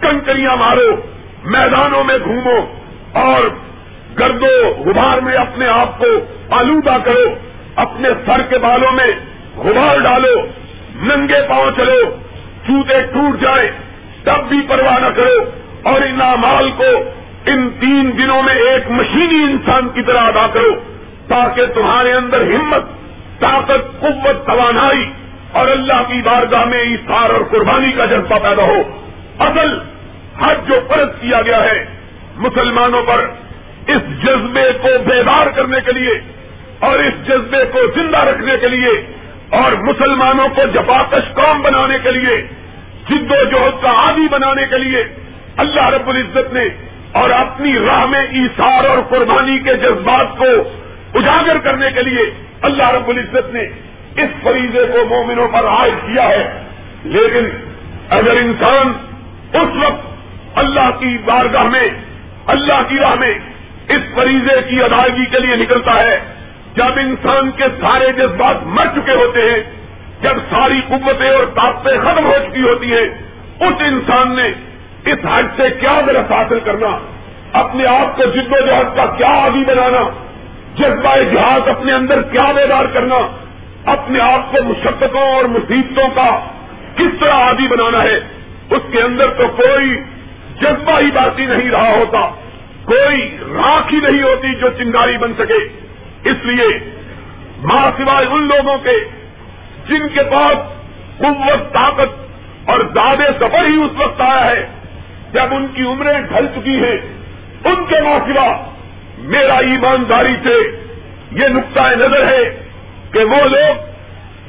[0.00, 0.96] کنکریاں مارو،
[1.44, 2.58] میدانوں میں گھومو
[3.12, 3.42] اور
[4.18, 6.06] گردو غبار میں اپنے آپ کو
[6.50, 7.34] آلودہ کرو،
[7.76, 9.08] اپنے سر کے بالوں میں
[9.56, 10.46] غبار ڈالو،
[11.02, 12.00] ننگے پاؤں چلو
[12.66, 13.70] چوتے ٹوٹ جائے
[14.24, 15.44] تب بھی پرواہ نہ کرو
[15.82, 16.90] اور ان امال کو
[17.46, 20.93] ان تین دنوں میں ایک مشینی انسان کی طرح ادا کرو۔
[21.28, 22.82] تاکہ تمہارے اندر ہمت،
[23.40, 25.12] طاقت، قوت، توانائی
[25.52, 28.82] اور اللہ کی بارگاہ میں اشار اور قربانی کا جذبہ پیدا ہو۔
[29.38, 29.78] اصل
[30.38, 31.84] حج جو فرض کیا گیا ہے،
[32.36, 33.26] مسلمانوں پر
[33.86, 36.20] اس جذبے کو بیدار کرنے کے لیے
[36.78, 38.90] اور اس جذبے کو زندہ رکھنے کے لیے
[39.50, 42.36] اور مسلمانوں کو جفاکش قوم بنانے کے لیے،
[43.10, 45.04] جد و جہد کا عادی بنانے کے لیے
[45.56, 46.68] اللہ رب العزت نے
[47.12, 50.44] اور اپنی راہ میں ایسار اور قربانی کے جذبات کو
[51.14, 52.30] اجاگر کرنے کے لیے
[52.62, 53.62] اللہ رب العزت نے
[54.16, 56.62] اس فریضے کو مومنوں پر عائد کیا ہے۔
[57.04, 57.48] لیکن
[58.10, 58.92] اگر انسان
[59.52, 60.06] اس وقت
[60.54, 61.88] اللہ کی بارگاہ میں،
[62.46, 63.34] اللہ کی راہ میں
[63.88, 66.20] اس فریضے کی ادائیگی کے لیے نکلتا ہے،
[66.74, 69.62] جب انسان کے سارے جذبات مر چکے ہوتے ہیں،
[70.22, 73.08] جب ساری قوتیں اور طاقتیں ختم ہو چکی ہوتی ہیں،
[73.60, 74.48] اس انسان نے
[75.04, 76.98] اس حج سے کیا درخت حاصل کرنا،
[77.52, 80.23] اپنے آپ کو جد و جہد کا کیا عادی بنانا
[80.74, 83.16] جذبہ جہاد اپنے اندر کیا بیدار کرنا؟
[83.84, 86.40] اپنے آپ کو مشقتوں اور مصیبتوں کا
[86.96, 88.16] کس طرح عادی بنانا ہے؟
[88.70, 89.96] اس کے اندر تو کوئی
[90.60, 92.20] جذبہ ہی باقی نہیں رہا ہوتا،
[92.84, 95.68] کوئی راکھ ہی نہیں ہوتی جو چنگاری بن سکے۔
[96.30, 96.78] اس لیے
[97.62, 99.04] ماں سوائے ان لوگوں کے
[99.88, 100.56] جن کے پاس
[101.18, 102.24] قوت، طاقت
[102.70, 104.66] اور دادے سفر ہی اس وقت آیا ہے،
[105.32, 106.96] جب ان کی عمریں ڈھل چکی ہیں،
[107.64, 108.73] ان کے ماں سوا
[109.24, 110.56] میرا ایمانداری سے
[111.32, 112.42] یہ نقطۂ نظر ہے
[113.12, 113.82] کہ وہ لوگ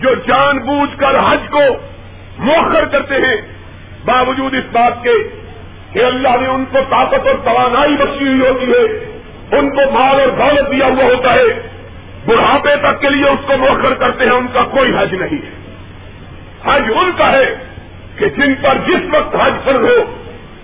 [0.02, 1.60] جو جان بوجھ کر حج کو
[2.38, 3.36] موخر کرتے ہیں،
[4.06, 5.14] باوجود اس بات کے
[5.94, 8.86] کہ اللہ نے ان کو طاقت اور توانائی بخشی ہوئی ہوتی ہے،
[9.60, 11.48] ان کو مال اور دولت دیا ہوا ہوتا ہے،
[12.26, 15.54] بڑھاپے تک کے لیے اس کو موخر کرتے ہیں، ان کا کوئی حج نہیں ہے۔
[16.66, 17.56] حج ان کا ہے
[18.16, 20.16] کہ جن پر جس وقت حج فرض ہو،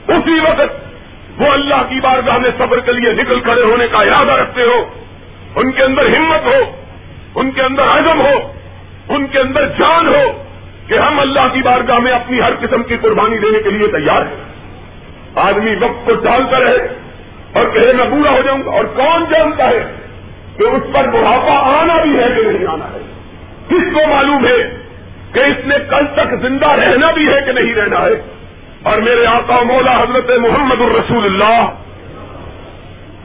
[0.08, 0.91] اسی وقت
[1.38, 4.86] وہ اللہ کی بارگاہ میں صبر کے لیے نکل کھڑے ہونے کا ارادہ رکھتے ہو،
[5.56, 6.72] ان کے اندر ہمت ہو،
[7.36, 8.54] ان کے اندر عزم ہو،
[9.10, 10.44] ان کے اندر جان ہو
[10.88, 14.22] کہ ہم اللہ کی بارگاہ میں اپنی ہر قسم کی قربانی دینے کے لیے تیار
[14.22, 14.52] ہیں۔
[15.36, 16.88] آدمی وقت کو ڈالتا رہے
[17.54, 19.84] اور کہے، میں بوڑھا ہو جاؤں گا۔ اور کون جانتا ہے
[20.58, 23.00] کہ اس پر بڑھاپا آنا بھی ہے کہ نہیں آنا ہے؟
[23.70, 24.78] کس کو معلوم ہے
[25.34, 28.41] کہ اس نے کل تک زندہ رہنا بھی ہے کہ نہیں رہنا ہے؟
[28.84, 31.70] اور میرے آقا مولا حضرت محمد الرسول اللہ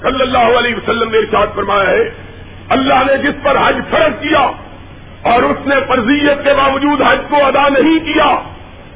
[0.03, 2.11] صلی اللہ علیہ وسلم نے ارشاد فرمایا ہے،
[2.69, 4.40] اللہ نے جس پر حج فرض کیا
[5.23, 8.27] اور اس نے فرضیت کے باوجود حج کو ادا نہیں کیا،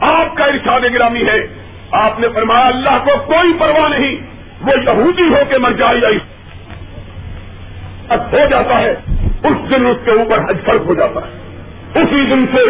[0.00, 1.46] آپ کا ارشاد گرامی ہے۔
[1.90, 4.16] آپ نے فرمایا، اللہ کو کوئی پرواہ نہیں،
[4.60, 6.08] وہ یہودی ہو کے مر جائے یا
[8.32, 8.90] ہو جاتا ہے،
[9.44, 11.32] اس دن اس کے اوپر حج فرق ہو جاتا ہے۔
[11.94, 12.62] اسی دن سے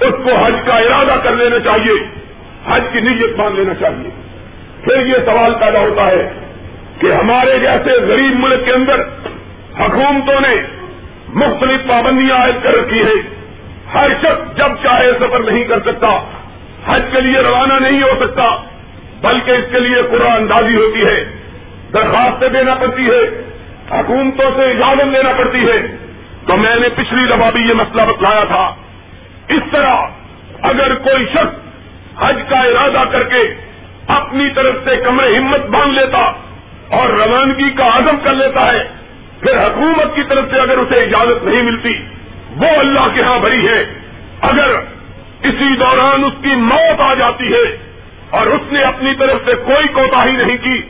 [0.00, 2.19] اس کو حج کا ارادہ کر لینا چاہیے۔
[2.68, 4.10] حج کی نیت مان لینا چاہیے۔
[4.84, 6.32] پھر یہ سوال پیدا ہوتا ہے
[6.98, 9.00] کہ ہمارے جیسے غریب ملک کے اندر
[9.80, 10.62] حکومتوں نے
[11.28, 13.40] مختلف پابندیاں عائد کر رکھی ہے
[13.94, 16.24] ہر شخص جب چاہے سفر نہیں کر سکتا،
[16.86, 18.56] حج کے لیے روانہ نہیں ہو سکتا،
[19.20, 21.24] بلکہ اس کے لیے قرآن اندازی ہوتی ہے،
[21.92, 23.42] درخواستیں دینا پڑتی ہے،
[23.90, 25.96] حکومتوں سے اجازت لینا پڑتی ہے۔
[26.46, 28.74] تو میں نے پچھلی دفعہ بھی یہ مسئلہ بتلایا تھا۔
[29.48, 29.94] اس طرح
[30.62, 31.59] اگر کوئی شخص
[32.18, 33.54] حج کا ارادہ کر کے
[34.06, 36.18] اپنی طرف سے کمر ہمت باندھ لیتا
[36.90, 38.88] اور روانگی کا عزم کر لیتا ہے۔
[39.40, 41.92] پھر حکومت کی طرف سے اگر اسے اجازت نہیں ملتی،
[42.56, 43.84] وہ اللہ کے ہاں بری ہے۔
[44.40, 44.68] اگر
[45.42, 47.76] اسی دوران اس کی موت آ جاتی ہے
[48.30, 50.82] اور اس نے اپنی طرف سے کوئی کوتا ہی نہیں کی،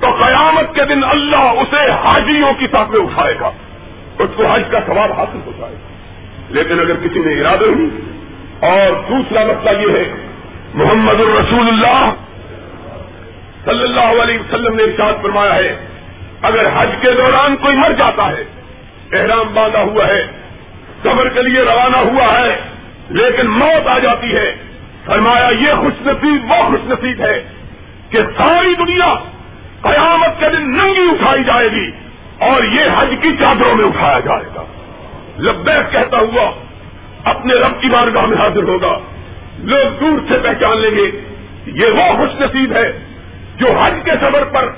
[0.00, 3.50] تو قیامت کے دن اللہ اسے حاجیوں کی ساتھ میں اٹھائے گا۔
[4.18, 5.78] اس کو حج کا سوال حاصل ہو جائے گا۔
[6.48, 8.18] لیکن اگر کسی نے ارادہ نہیں،
[8.60, 10.28] اور دوسرا مسئلہ یہ ہے
[10.74, 12.06] محمد الرسول اللہ
[13.64, 15.76] صلی اللہ علیہ وسلم نے ارشاد فرمایا ہے،
[16.42, 18.44] اگر حج کے دوران کوئی مر جاتا ہے،
[19.12, 20.26] احرام باندھا ہوا ہے
[21.04, 22.60] سفر کے لیے روانہ ہوا ہے،
[23.10, 24.56] لیکن موت آ جاتی ہے،
[25.06, 27.42] فرمایا یہ خوش نصیب، وہ خوش نصیب ہے
[28.10, 29.14] کہ ساری دنیا
[29.82, 31.90] قیامت کے دن ننگی اٹھائی جائے گی
[32.38, 34.64] اور یہ حج کی چادروں میں اٹھایا جائے گا۔
[35.38, 36.50] لبیک کہتا ہوا
[37.24, 38.98] اپنے رب کی بارگاہ میں حاضر ہوگا۔
[39.58, 41.10] لوگ دور سے پہچان لیں گے
[41.66, 42.98] یہ وہ خوش نصیب ہے
[43.56, 44.68] جو حج کے سفر پر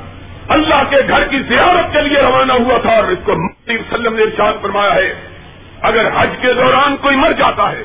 [0.49, 3.33] اللہ کے گھر کی زیارت کے لیے روانہ ہوا تھا اور اس کو
[3.69, 5.15] وسلم نے ارشاد فرمایا ہے،
[5.83, 7.83] اگر حج کے دوران کوئی مر جاتا ہے،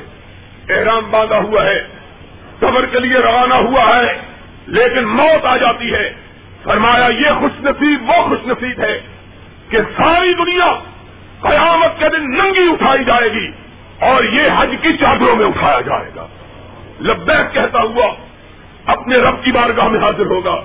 [0.68, 1.78] احرام باندھا ہوا ہے
[2.60, 4.18] سفر کے لیے روانہ ہوا ہے،
[4.66, 6.12] لیکن موت آ جاتی ہے،
[6.64, 9.00] فرمایا یہ خوش نصیب، وہ خوش نصیب ہے
[9.68, 10.74] کہ ساری دنیا
[11.40, 13.50] قیامت کے دن ننگی اٹھائی جائے گی
[13.98, 16.26] اور یہ حج کی چادروں میں اٹھایا جائے گا۔
[17.00, 18.14] لبیک کہتا ہوا
[18.86, 20.60] اپنے رب کی بارگاہ میں حاضر ہوگا۔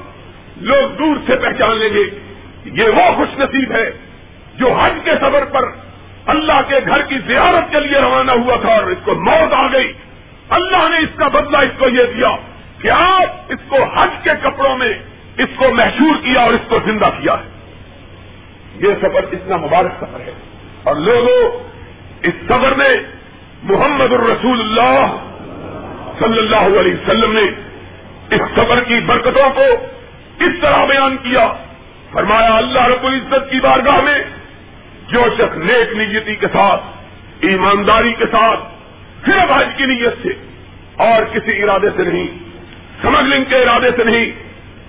[0.57, 2.19] لوگ دور سے پہچان لیں گے
[2.65, 3.91] یہ وہ خوش نصیب ہے
[4.55, 5.63] جو حج کے سفر پر
[6.25, 9.67] اللہ کے گھر کی زیارت کے لیے روانہ ہوا تھا اور اس کو موت آ
[9.73, 9.93] گئی۔
[10.49, 12.35] اللہ نے اس کا بدلہ اس کو یہ دیا
[12.81, 14.93] کہ آپ اس کو حج کے کپڑوں میں
[15.37, 17.49] اس کو محشور کیا اور اس کو زندہ کیا ہے۔
[18.75, 20.31] یہ سفر اتنا مبارک سفر ہے
[20.83, 21.69] اور لوگوں،
[22.21, 22.97] اس سفر میں
[23.63, 25.30] محمد الرسول اللہ
[26.21, 27.45] صلی اللہ علیہ وسلم نے
[28.35, 29.67] اس سفر کی برکتوں کو
[30.39, 31.47] اس طرح بیان کیا۔
[32.11, 34.19] فرمایا، اللہ رب العزت کی بارگاہ میں
[35.07, 38.59] جو شخص نیک نیتی کے ساتھ، ایمانداری کے ساتھ
[39.25, 40.33] صرف حج کی نیت سے
[41.03, 42.27] اور کسی ارادے سے نہیں
[43.01, 44.31] سمگلنگ کے ارادے سے نہیں،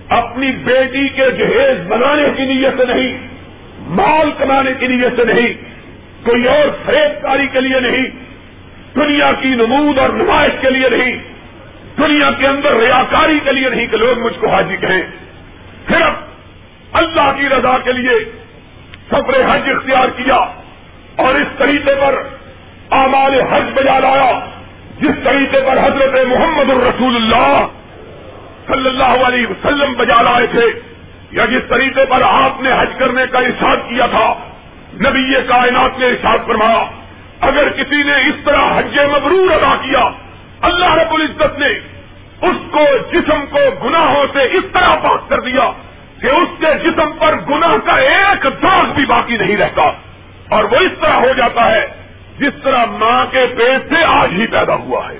[0.09, 3.17] اپنی بیٹی کے جہیز بنانے کی نیت سے نہیں،
[3.97, 5.53] مال کمانے کی نیت سے نہیں،
[6.25, 8.22] کوئی اور فریب کاری کے لیے نہیں
[8.95, 11.17] دنیا کی نمود اور نمائش کے لیے نہیں،
[11.97, 15.01] دنیا کے اندر ریاکاری کے لیے نہیں کہ لوگ مجھ کو حاجی کہیں۔
[15.89, 18.17] صرف اللہ کی رضا کے لیے
[19.07, 20.35] سفر حج اختیار کیا
[21.15, 22.21] اور اس طریقے پر
[22.89, 24.39] آمال حج بجا لایا،
[24.99, 27.67] جس طریقے پر حضرت محمد الرسول اللہ
[28.67, 30.65] صلی اللہ علیہ وسلم بجا لائے تھے،
[31.31, 34.33] یا جس طریقے پر آپ نے حج کرنے کا ارشاد کیا تھا،
[34.93, 36.83] نبی کائنات نے ارشاد فرمایا۔
[37.43, 40.09] اگر کسی نے اس طرح حج مبرور ادا کیا،
[40.61, 41.69] اللہ رب العزت نے
[42.41, 45.71] اس کو جسم کو گناہوں سے اس طرح پاک کر دیا
[46.21, 49.81] کہ اس کے جسم پر گناہ کا ایک داغ بھی باقی نہیں رہتا۔
[50.49, 51.87] اور وہ اس طرح ہو جاتا ہے
[52.39, 55.17] جس طرح ماں کے پیٹ سے آج ہی پیدا ہوا ہے۔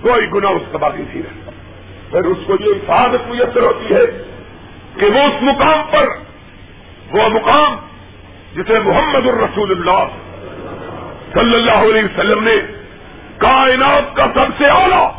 [0.00, 1.50] کوئی گناہ اس کا باقی نہیں رہتا۔
[2.10, 4.24] پھر اس کو یہ حفاظت میسر ہوتی ہے
[5.00, 6.06] کہ وہ اس مقام پر،
[7.12, 7.76] وہ مقام
[8.56, 10.06] جسے محمد الرسول اللہ
[11.34, 12.56] صلی اللہ علیہ وسلم نے
[13.38, 15.12] کائنات کا سب سے اعلیٰ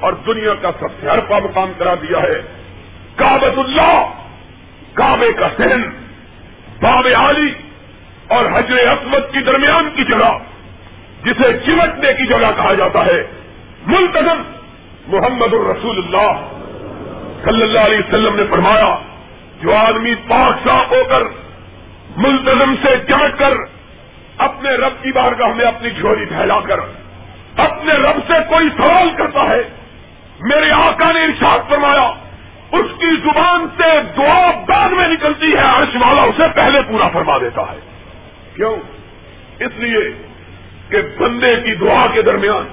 [0.00, 2.42] اور دنیا کا سب سے ہرپا مقام کرا دیا ہے۔
[3.16, 4.06] کابت اللہ،
[4.94, 5.82] کعبے کا سہن
[6.82, 7.52] باب عالی
[8.28, 10.38] اور حجر اسمت کی درمیان کی جگہ،
[11.24, 13.26] جسے چمٹنے کی جگہ کہا جاتا ہے۔
[13.86, 14.42] ملتظم
[15.06, 16.58] محمد الرسول اللہ
[17.44, 18.98] صلی اللہ علیہ وسلم نے فرمایا،
[19.62, 21.22] جو آدمی پاک صاف ہو کر
[22.16, 23.52] ملتظم سے چمٹ کر
[24.38, 26.78] اپنے رب کی بارگاہ میں اپنی جھولی پھیلا کر،
[27.56, 29.62] اپنے رب سے کوئی سوال کرتا ہے۔
[30.40, 32.12] میرے آقا نے ارشاد فرمایا،
[32.72, 37.38] اس کی زبان سے دعا بعد میں نکلتی ہے، عرش والا اسے پہلے پورا فرما
[37.38, 37.78] دیتا ہے۔
[38.56, 38.76] کیوں؟
[39.58, 40.12] اس لیے
[40.88, 42.68] کہ بندے کی دعا کے درمیان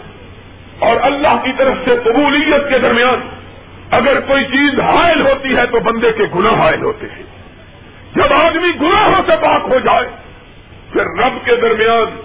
[0.79, 3.29] اور اللہ کی طرف سے قبولیت کے درمیان
[3.91, 7.23] اگر کوئی چیز حائل ہوتی ہے تو بندے کے گناہ حائل ہوتے ہیں۔
[8.15, 10.30] جب آدمی گناہوں سے پاک ہو جائے
[10.93, 12.21] پھر رب کے درمیان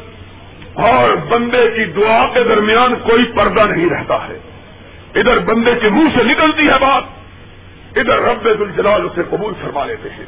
[0.74, 4.38] اور بندے کی دعا کے درمیان کوئی پردہ نہیں رہتا ہے۔
[5.14, 7.04] ادھر بندے کے منہ سے نکلتی ہے بات،
[7.96, 10.26] ادھر رب الجلال اسے قبول فرما لیتے ہیں۔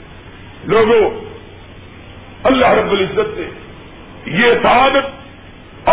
[0.64, 1.10] لوگوں،
[2.44, 3.50] اللہ رب العزت نے
[4.26, 5.06] یہ سعادت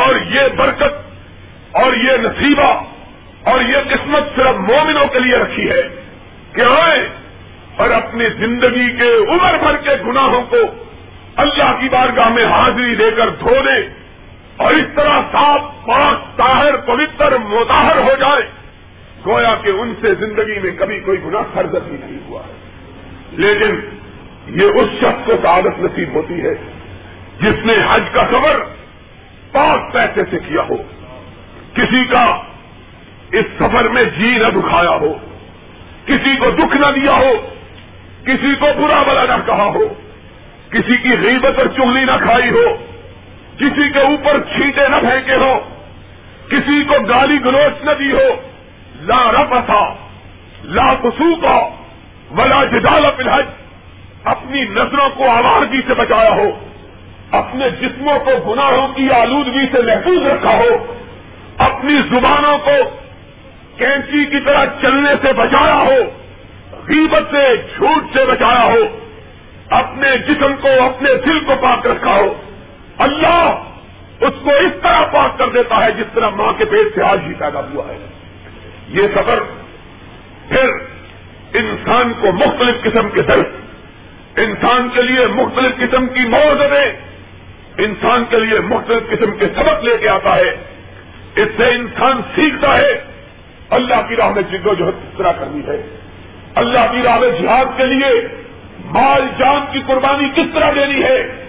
[0.02, 1.06] اور یہ برکت
[1.72, 2.84] اور یہ نصیبہ
[3.44, 5.82] اور یہ قسمت صرف مومنوں کے لیے رکھی ہے
[6.54, 7.10] کہ آئے
[7.76, 10.58] اور اپنی زندگی کے عمر بھر کے گناہوں کو
[11.38, 13.80] اللہ کی بارگاہ میں حاضری دے کر دھو دے
[14.58, 18.42] اور اس طرح صاف پاک طاہر، پوتر متاہر ہو جائے،
[19.26, 22.54] گویا کہ ان سے زندگی میں کبھی کوئی گناہ سرزد بھی نہیں ہوا۔ ہے
[23.32, 23.80] لیکن
[24.48, 26.54] یہ اس شخص کو سعادت نصیب ہوتی ہے
[27.40, 28.60] جس نے حج کا سفر
[29.52, 30.78] پاک پیسے سے کیا ہو،
[31.74, 32.26] کسی کا
[33.32, 35.14] اس سفر میں جی نہ دکھایا ہو،
[36.06, 37.34] کسی کو دکھ نہ دیا ہو،
[38.24, 39.94] کسی کو برا بلا نہ کہا ہو۔
[40.76, 42.66] کسی کی غیبت اور چگلی نہ کھائی ہو،
[43.58, 45.54] کسی کے اوپر چھینٹے نہ پھینکے ہو،
[46.50, 48.30] کسی کو گالی گلوچ نہ دی ہو،
[49.02, 49.94] لا رفا
[50.64, 51.56] لا کا
[52.38, 53.46] ولا جدال پلحج
[54.24, 56.50] اپنی نظروں کو آوارگی سے بچایا ہو،
[57.32, 60.76] اپنے جسموں کو گناہوں کی آلودگی سے محفوظ رکھا ہو،
[61.58, 62.76] اپنی زبانوں کو
[63.78, 66.04] کینچی کی طرح چلنے سے بچایا ہو،
[66.88, 68.84] غیبت سے جھوٹ سے بچایا ہو
[69.70, 72.42] اپنے جسم کو، اپنے دل کو پاک رکھا ہو۔
[72.98, 73.64] اللہ
[74.22, 77.20] اس کو اس طرح پاک کر دیتا ہے جس طرح ماں کے پیٹ سے آج
[77.28, 78.08] ہی پیدا ہوا ہے۔
[78.88, 79.40] یہ سفر
[80.50, 80.70] پھر
[81.54, 83.46] انسان کو مختلف قسم کے درد،
[84.36, 87.16] انسان کے لیے مختلف قسم کی موزے
[87.78, 90.56] انسان کے لیے مختلف قسم کے سبق لے کے آتا ہے۔
[91.36, 93.04] اس سے انسان سیکھتا ہے،
[93.70, 95.98] اللہ کی راہ میں جد و جہد کس طرح کرنی ہے۔
[96.56, 98.28] اللہ کی راہ میں جہاد کے لیے
[98.86, 101.46] مال جان کی قربانی کس طرح دینی ہے؟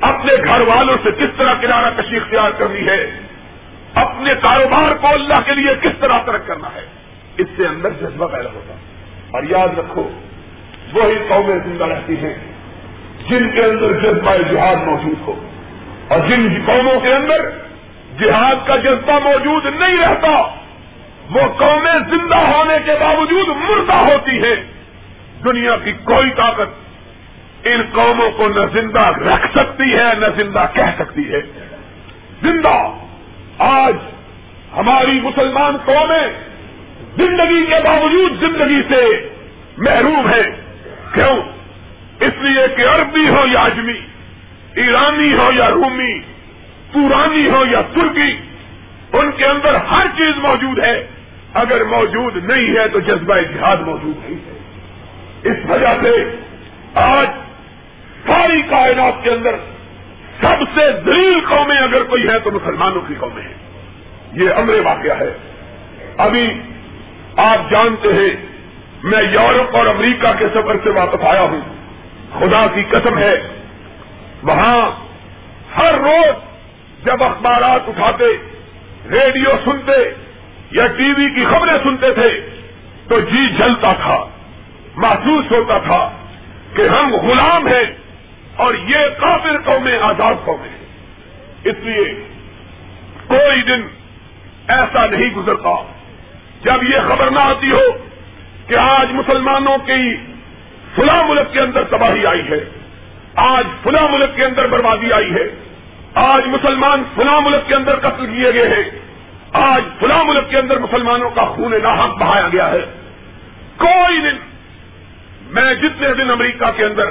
[0.00, 3.20] اپنے گھر والوں سے کس طرح کنارہ کشی اختیار کرنی ہے؟
[3.94, 6.86] اپنے کاروبار کو اللہ کے لیے کس طرح ترک کرنا ہے؟
[7.36, 8.78] اس سے اندر جذبہ پیدا ہوتا ہے۔
[9.30, 10.10] اور یاد رکھو،
[10.92, 12.34] وہی قومیں زندہ رہتی ہیں
[13.30, 15.48] جن کے اندر جذبہ جہاد موجود ہو۔
[16.08, 17.50] اور جن قوموں کے اندر
[18.20, 20.30] جہاد کا جذبہ موجود نہیں رہتا،
[21.30, 24.69] وہ قومیں زندہ ہونے کے باوجود مردہ ہوتی ہے
[25.44, 26.68] دنیا کی کوئی طاقت
[27.64, 31.40] ان قوموں کو نہ زندہ رکھ سکتی ہے، نہ زندہ کہہ سکتی ہے۔
[32.42, 32.94] زندہ!
[33.58, 33.96] آج
[34.76, 36.26] ہماری مسلمان قومیں
[37.16, 39.28] زندگی کے باوجود زندگی سے
[39.78, 40.42] محروم ہے
[41.14, 41.36] کیوں؟
[42.20, 44.00] اس لیے کہ عربی ہو یا اجمی،
[44.74, 46.20] ایرانی ہو یا رومی
[46.92, 48.36] پورانی ہو یا ترکی،
[49.12, 51.06] ان کے اندر ہر چیز موجود ہے۔
[51.54, 54.59] اگر موجود نہیں ہے تو جذبہ جہاد موجود نہیں ہے۔
[55.44, 56.36] اس وجہ سے
[56.94, 57.26] آج
[58.26, 59.54] ساری کائنات کے اندر
[60.40, 63.54] سب سے دلیل قومیں اگر کوئی ہے تو مسلمانوں کی قومیں ہیں۔
[64.32, 65.36] یہ امر واقعہ ہے۔
[66.16, 66.60] ابھی
[67.36, 68.46] آپ جانتے ہیں،
[69.02, 71.60] میں یورپ اور امریکہ کے سفر سے واپس آیا ہوں۔
[72.38, 73.48] خدا کی قسم ہے،
[74.42, 74.90] وہاں
[75.78, 76.50] ہر روز
[77.04, 78.24] جب اخبارات اٹھاتے،
[79.10, 80.14] ریڈیو سنتے
[80.70, 82.40] یا ٹی وی کی خبریں سنتے تھے،
[83.08, 84.28] تو جی جلتا تھا۔
[85.00, 86.00] محسوس ہوتا تھا
[86.76, 87.86] کہ ہم غلام ہیں
[88.56, 90.74] اور یہ کافر قومیں آزاد قومیں
[91.64, 92.04] اس لیے
[93.26, 93.86] کوئی دن
[94.68, 95.74] ایسا نہیں گزرتا
[96.64, 97.86] جب یہ خبر نہ آتی ہو
[98.66, 100.16] کہ آج مسلمانوں کی
[100.94, 102.58] فلاں ملک کے اندر تباہی آئی ہے،
[103.34, 105.44] آج فلاں ملک کے اندر بربادی آئی ہے،
[106.14, 108.90] آج مسلمان فلاں ملک کے اندر قتل کیے گئے ہیں،
[109.52, 112.84] آج فلاں ملک کے اندر مسلمانوں کا خون ناحق بہایا گیا ہے۔
[113.76, 114.36] کوئی دن
[115.50, 117.04] میں جتنے دن امریکہ کے اندر،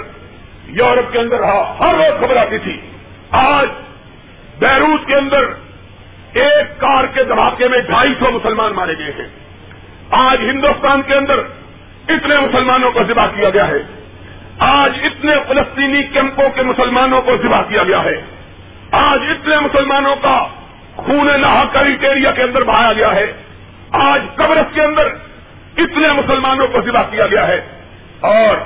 [0.68, 2.82] یورپ کے اندر رہا، ہر روز خبر آتی تھی،
[3.32, 3.68] آج
[4.60, 5.44] بیروت کے اندر
[6.34, 9.28] ایک کار کے دھماکے میں ڈھائی سو مسلمان مارے گئے ہیں۔
[10.12, 11.40] آج ہندوستان کے اندر
[12.08, 13.84] اتنے مسلمانوں کو ذبح کیا گیا ہے۔
[14.60, 18.22] آج اتنے فلسطینی کیمپوں کے مسلمانوں کو ذبح کیا گیا ہے۔
[18.92, 20.48] آج اتنے مسلمانوں کا
[20.96, 23.34] خون لاہ کریٹیریا کے اندر بہایا گیا ہے۔
[23.92, 25.08] آج قبرص کے اندر
[25.78, 27.79] اتنے مسلمانوں کو ذبح کیا گیا ہے۔
[28.20, 28.58] اور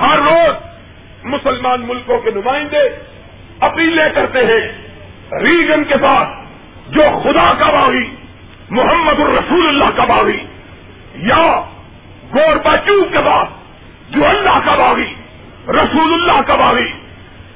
[0.00, 0.54] ہر روز
[1.24, 2.88] مسلمان ملکوں کے نمائندے
[3.60, 4.88] اپیلیں کرتے ہیں،
[5.40, 6.28] ریجن کے پاس
[6.94, 8.14] جو خدا کا باغی،
[8.70, 10.44] محمد الرسول اللہ کا باغی،
[11.14, 11.60] یا
[12.34, 13.48] گور باچو کے پاس
[14.10, 15.14] جو اللہ کا باغی،
[15.68, 16.92] رسول اللہ کا باغی،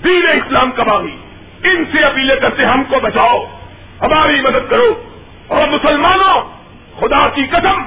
[0.05, 1.17] دین اسلام کا باغی،
[1.65, 3.45] ان سے اپیلیں کرتے ہم کو بچاؤ،
[4.01, 5.03] ہماری مدد کرو۔
[5.47, 6.43] اور مسلمانوں،
[7.01, 7.83] خدا کی قدم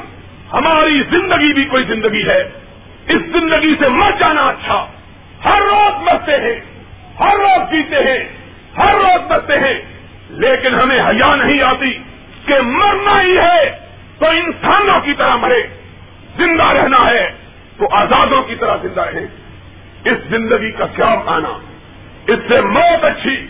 [0.53, 2.49] ہماری زندگی بھی کوئی زندگی ہے۔
[3.11, 4.85] اس زندگی سے مر جانا اچھا۔
[5.45, 6.59] ہر روز مرتے ہیں،
[7.19, 8.29] ہر روز جیتے ہیں،
[8.77, 9.81] ہر روز مرتے ہیں۔
[10.29, 11.93] لیکن ہمیں حیا نہیں آتی
[12.45, 13.77] کہ مرنا ہی ہے
[14.19, 15.63] تو انسانوں کی طرح مرے۔
[16.37, 17.31] زندہ رہنا ہے
[17.77, 19.25] تو آزادوں کی طرح زندہ رہے۔
[20.05, 21.57] اس زندگی کا کیا مانا
[22.27, 23.47] اس سے موت اچھی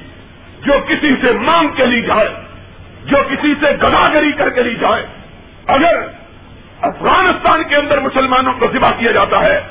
[0.61, 2.29] جو کسی سے مانگ کے لی جائے،
[3.05, 5.05] جو کسی سے گداگری کر کے لی جائے۔
[5.67, 6.20] اگر
[6.81, 9.61] افغانستان کے اندر مسلمانوں کو ذبح کیا جاتا ہے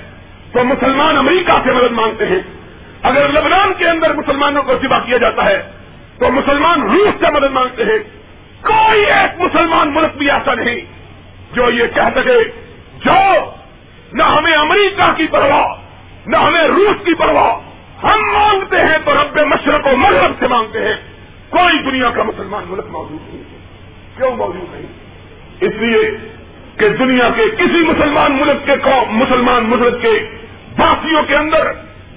[0.53, 2.41] تو مسلمان امریکہ سے مدد مانگتے ہیں۔
[3.03, 5.63] اگر لبنان کے اندر مسلمانوں کو ذبح کیا جاتا ہے،
[6.19, 7.99] تو مسلمان روس سے مدد مانگتے ہیں۔
[8.63, 10.81] کوئی ایک مسلمان ملک بھی ایسا نہیں
[11.53, 12.45] جو یہ کہہ سکے،
[13.05, 13.51] جو
[14.13, 15.67] نہ ہمیں امریکہ کی پرواہ،
[16.27, 17.71] نہ ہمیں روس کی پرواہ۔
[18.07, 20.95] ہم مانگتے ہیں تو رب مشرق و مغرب سے مانگتے ہیں۔
[21.51, 23.59] کوئی دنیا کا مسلمان ملک موجود نہیں ہے۔
[24.17, 24.87] کیوں موجود نہیں؟
[25.61, 26.11] اس لیے
[26.77, 28.73] کہ دنیا کے کسی مسلمان ملک کے
[29.11, 30.31] مسلمان ملک کے
[30.79, 31.73] باقیوں کے اندر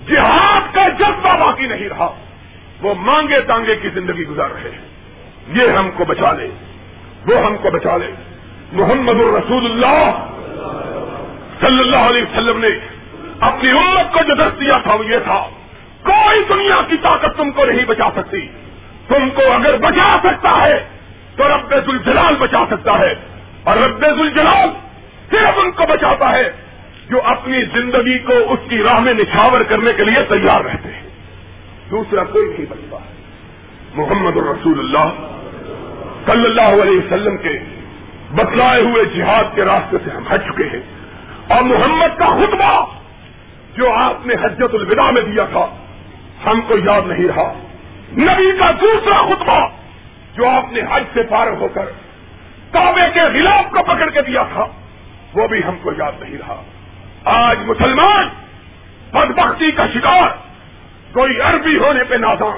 [0.07, 2.15] جہاد کا جذبہ باقی نہیں رہا۔
[2.81, 4.81] وہ مانگے تانگے کی زندگی گزار رہے ہیں۔
[5.47, 6.49] یہ ہم کو بچا لے۔
[7.27, 8.11] وہ ہم کو بچا لے۔
[8.71, 10.27] محمد الرسول اللہ
[11.61, 12.67] صلی اللہ علیہ وسلم نے
[13.39, 15.49] اپنی امت کو جو درد دیا تھا وہ یہ تھا۔
[16.03, 18.47] کوئی دنیا کی طاقت تم کو نہیں بچا سکتی۔
[19.07, 20.85] تم کو اگر بچا سکتا ہے
[21.37, 23.15] تو رب الجلال بچا سکتا ہے۔
[23.63, 24.69] اور رب الجلال
[25.29, 26.51] صرف ان کو بچاتا ہے
[27.09, 31.01] جو اپنی زندگی کو اس کی راہ میں نچھاور کرنے کے لیے تیار رہتے ہیں۔
[31.91, 32.97] دوسرا کوئی نہیں بچتا۔
[33.95, 35.27] محمد الرسول اللہ
[36.25, 37.59] صلی اللہ علیہ وسلم کے
[38.31, 40.81] بتلائے ہوئے جہاد کے راستے سے ہم ہٹ چکے ہیں۔
[41.47, 42.85] اور محمد کا خطبہ
[43.75, 45.67] جو آپ نے حجت الوداع میں دیا تھا،
[46.45, 47.53] ہم کو یاد نہیں رہا۔
[48.11, 49.67] نبی کا دوسرا خطبہ
[50.35, 51.85] جو آپ نے حج سے فارغ ہو کر
[52.73, 54.67] کعبے کے خلاف کو پکڑ کے دیا تھا،
[55.33, 56.61] وہ بھی ہم کو یاد نہیں رہا۔
[57.25, 58.29] آج مسلمان
[59.11, 60.29] بدبختی کا شکار،
[61.13, 62.57] کوئی عربی ہونے پہ نادان،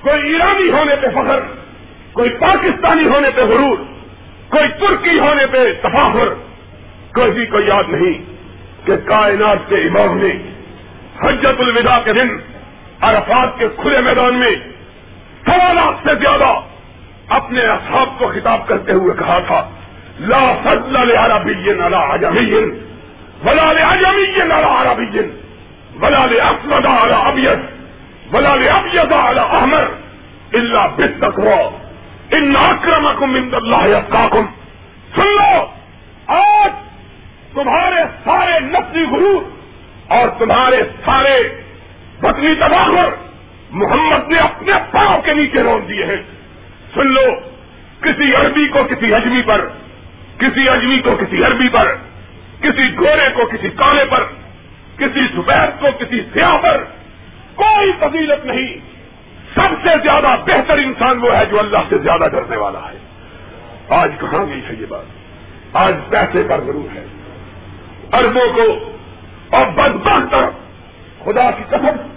[0.00, 1.40] کوئی ایرانی ہونے پہ فخر،
[2.12, 3.78] کوئی پاکستانی ہونے پہ غرور،
[4.48, 6.34] کوئی ترکی ہونے پہ تفاخر۔
[7.12, 8.22] کسی کو یاد نہیں
[8.86, 10.30] کہ کائنات کے امام نے
[11.22, 12.28] حجت الوداع کے دن
[13.00, 14.50] عرفات کے کھلے میدان میں
[15.46, 16.60] سوا لاکھ سے زیادہ
[17.30, 19.70] اپنے اصحاب کو خطاب کرتے ہوئے کہا تھا،
[20.20, 22.54] لا فضل لعربی على عجمی،
[23.44, 25.18] ولا لعجمی على عربی،
[26.00, 27.58] ولا لاسود على ابيض
[28.32, 29.86] ولا لابيض على احمر
[30.52, 31.62] الا بالتقوى.
[32.30, 34.46] ان اکرمکم عند اللہ یتقاکم
[35.16, 35.66] سن لو،
[36.26, 36.70] آج
[37.54, 39.42] تمہارے سارے نفسی غرور
[40.08, 41.64] اور تمہارے سارے
[42.20, 43.08] بطنی تباہر
[43.70, 46.39] محمد نے اپنے پاؤں کے نیچے روک دیے ہیں۔
[46.94, 47.34] سن لو،
[48.00, 49.68] کسی عربی کو کسی اجمی پر،
[50.38, 51.94] کسی اجمی کو کسی عربی پر،
[52.60, 54.24] کسی گورے کو کسی کالے پر،
[54.96, 56.84] کسی سفید کو کسی سیاہ پر،
[57.54, 58.74] کوئی فضیلت نہیں۔
[59.54, 62.98] سب سے زیادہ بہتر انسان وہ ہے جو اللہ سے زیادہ ڈرنے والا ہے۔
[63.88, 65.04] آج کہاں گئی ہے یہ بات؟
[65.72, 67.04] آج پیسے کا ضرور ہے۔
[68.12, 68.92] اربوں کو
[69.56, 70.08] اور بد
[71.24, 72.10] خدا کی قسم،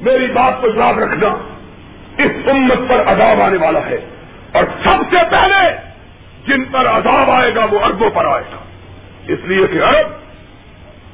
[0.00, 1.28] میری بات کو یاد رکھنا
[2.18, 4.11] اس امت پر عذاب آنے والا ہے۔
[4.52, 5.76] اور سب سے پہلے
[6.46, 8.56] جن پر عذاب آئے گا وہ اربوں پر آئے گا۔
[9.28, 10.06] اس لیے کہ ارب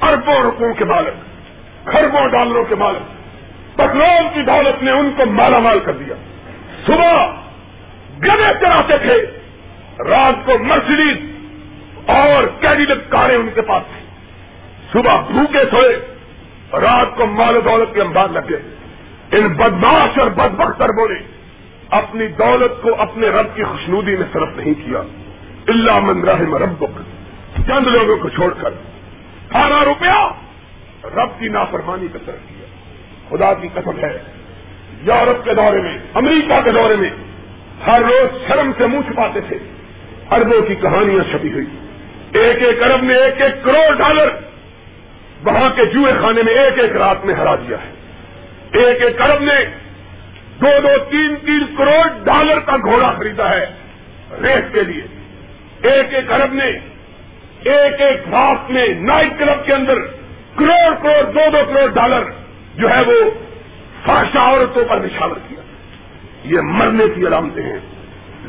[0.05, 1.15] اربوں روپوں کے مالک،
[1.85, 3.19] خربوں ڈالروں کے مالک۔
[3.75, 6.15] پٹرول کی دولت نے ان کو مالا مال کر دیا۔
[6.87, 7.27] صبح
[8.25, 9.27] گنے چلاتے تھے،
[10.11, 11.17] رات کو مرسیڈیز
[12.07, 14.07] اور کیڈیلٹ کاریں ان کے پاس تھی
[14.93, 15.97] صبح بھوکے سوئے،
[16.73, 18.57] رات کو مال و دولت کے امباد لگے
[19.39, 21.38] ان بدماش اور بد بختر بولے
[21.91, 24.99] اپنی دولت کو اپنے رب کی خوشنودی میں صرف نہیں کیا۔
[25.69, 27.01] اللہ من رحم ربک۔
[27.67, 28.71] چند لوگوں کو چھوڑ کر۔
[29.53, 30.29] سارا روپیہ
[31.05, 32.67] رب کی نافرمانی کا طرف کیا۔
[33.29, 34.19] خدا کی قسم ہے۔
[35.03, 37.11] یورپ کے دورے میں، امریکہ کے دورے میں
[37.87, 39.59] ہر روز شرم سے منہ چھپاتے تھے۔
[40.31, 41.67] اربوں کی کہانیاں چھپی ہوئی۔
[42.33, 44.29] ایک ایک ارب میں ایک ایک کروڑ ڈالر
[45.45, 47.93] وہاں کے جوئے خانے میں ایک ایک رات میں ہرا دیا ہے۔
[48.85, 49.88] ایک ایک ارب نے
[50.61, 53.67] دو دو تین تین کروڑ ڈالر کا گھوڑا خریدا ہے
[54.43, 55.03] ریس کے لیے۔
[55.83, 56.65] ایک ایک ارب نے،
[57.65, 59.95] ایک ایک رات میں نائٹ کلب کے اندر
[60.55, 62.23] کروڑ کروڑ، دو دو کروڑ ڈالر
[62.75, 63.31] جو ہے وہ
[64.05, 65.61] فاشا عورتوں پر نشانہ کیا۔
[66.45, 67.79] یہ مرنے کی علامتیں ہیں،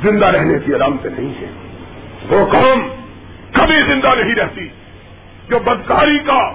[0.04, 1.52] زندہ رہنے کی علامتیں نہیں ہیں۔
[2.30, 2.90] وہ قوم
[3.52, 4.68] کبھی زندہ نہیں رہتی
[5.50, 6.54] جو بدکاری کا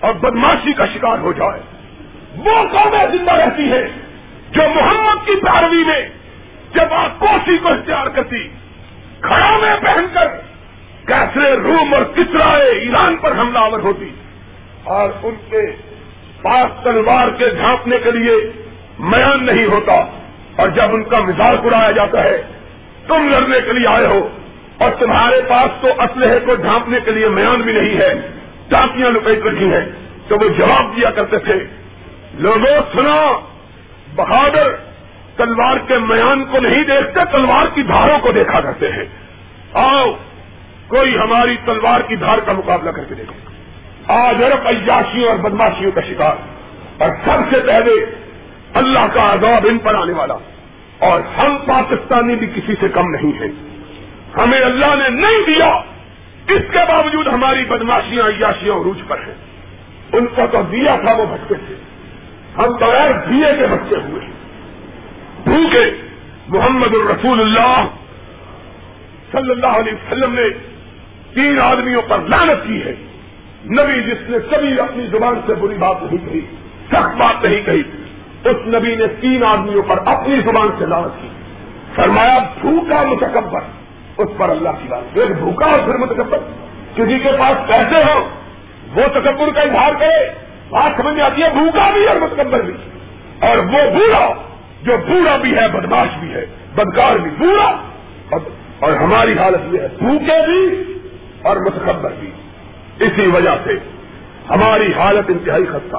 [0.00, 1.60] اور بدماشی کا شکار ہو جائے۔
[2.36, 3.88] وہ قومیں زندہ رہتی ہے
[4.54, 6.00] جو محمد کی پیروی میں
[6.74, 8.46] جب آپ کوسی کو اختیار کرتی،
[9.20, 10.28] کھڑا میں پہن کر
[11.06, 14.10] کیسے روم اور کچرائے ایران پر حملہ آور ہوتی
[14.94, 15.62] اور ان کے
[16.42, 18.36] پاس تلوار کے ڈھانپنے کے لیے
[19.12, 19.94] میان نہیں ہوتا
[20.56, 22.36] اور جب ان کا مزاج اڑایا جاتا ہے،
[23.06, 24.20] تم لڑنے کے لیے آئے ہو
[24.78, 28.12] اور تمہارے پاس تو اسلحے کو ڈھانپنے کے لیے میان بھی نہیں ہے،
[28.68, 29.84] ٹانکیاں لپیٹ رکھی ہیں،
[30.28, 31.58] تو وہ جواب دیا کرتے تھے،
[32.38, 33.16] لوگوں سنا
[34.24, 34.76] بہادر
[35.36, 39.04] تلوار کے میان کو نہیں دیکھتے، تلوار کی دھاروں کو دیکھا کرتے ہیں۔
[39.72, 40.10] آؤ،
[40.88, 43.50] کوئی ہماری تلوار کی دھار کا مقابلہ کر کے دیکھے۔
[44.06, 46.34] آج ارب عیاشیوں اور بدماشیوں کا شکار۔
[46.98, 47.92] اور سب سے پہلے
[48.74, 50.34] اللہ کا عذاب ان پر آنے والا۔
[50.98, 53.80] اور ہم پاکستانی بھی کسی سے کم نہیں ہیں۔
[54.36, 55.68] ہمیں اللہ نے نہیں دیا۔
[56.48, 59.34] اس کے باوجود ہماری بدماشیاں عیاشیاں عروج پر ہیں۔
[60.12, 61.74] ان کو تو دیا تھا، وہ بچے تھے۔
[62.58, 64.26] ہم بغیر دیے کے بچے ہوئے
[65.44, 65.90] بھوکے
[66.48, 67.86] محمد الرسول اللہ
[69.32, 70.42] صلی اللہ علیہ وسلم نے
[71.34, 72.94] تین آدمیوں پر لانت کی ہے۔
[73.64, 76.40] نبی جس نے کبھی اپنی زبان سے بری بات نہیں کہی،
[76.86, 77.82] سخت بات نہیں کہی،
[78.44, 81.28] اس نبی نے تین آدمیوں پر اپنی زبان سے لانت کی۔
[81.94, 83.60] فرمایا، بھوکا متکبر۔
[84.18, 86.38] اس پر اللہ کی بات۔ ایک بھوکا اور پھر متکبر۔
[86.94, 88.28] کسی کے پاس پیسے ہو
[88.94, 92.74] وہ تکبر کا اظہار کرے۔ بات سمجھ میں آتی ہے، بھوکا بھی اور متکبر بھی۔
[93.40, 94.34] اور وہ بوڑھا
[94.82, 97.82] جو بوڑھا بھی ہے، بدماش بھی ہے، بدکار بھی، بوڑھا۔
[98.78, 100.94] اور ہماری حالت یہ ہے، بھوکے بھی
[101.42, 102.30] اور متکبر بھی۔
[103.00, 103.70] اسی وجہ سے
[104.50, 105.96] ہماری حالت انتہائی خطہ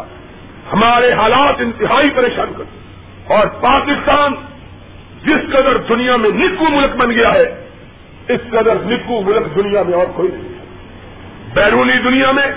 [0.73, 2.63] ہمارے حالات انتہائی پریشان کر
[3.33, 4.33] اور پاکستان
[5.23, 7.67] جس قدر دنیا میں نکو ملک بن گیا ہے،
[8.27, 10.65] اس قدر نکو ملک دنیا میں اور کوئی نہیں ہے۔
[11.53, 12.47] بیرونی دنیا میں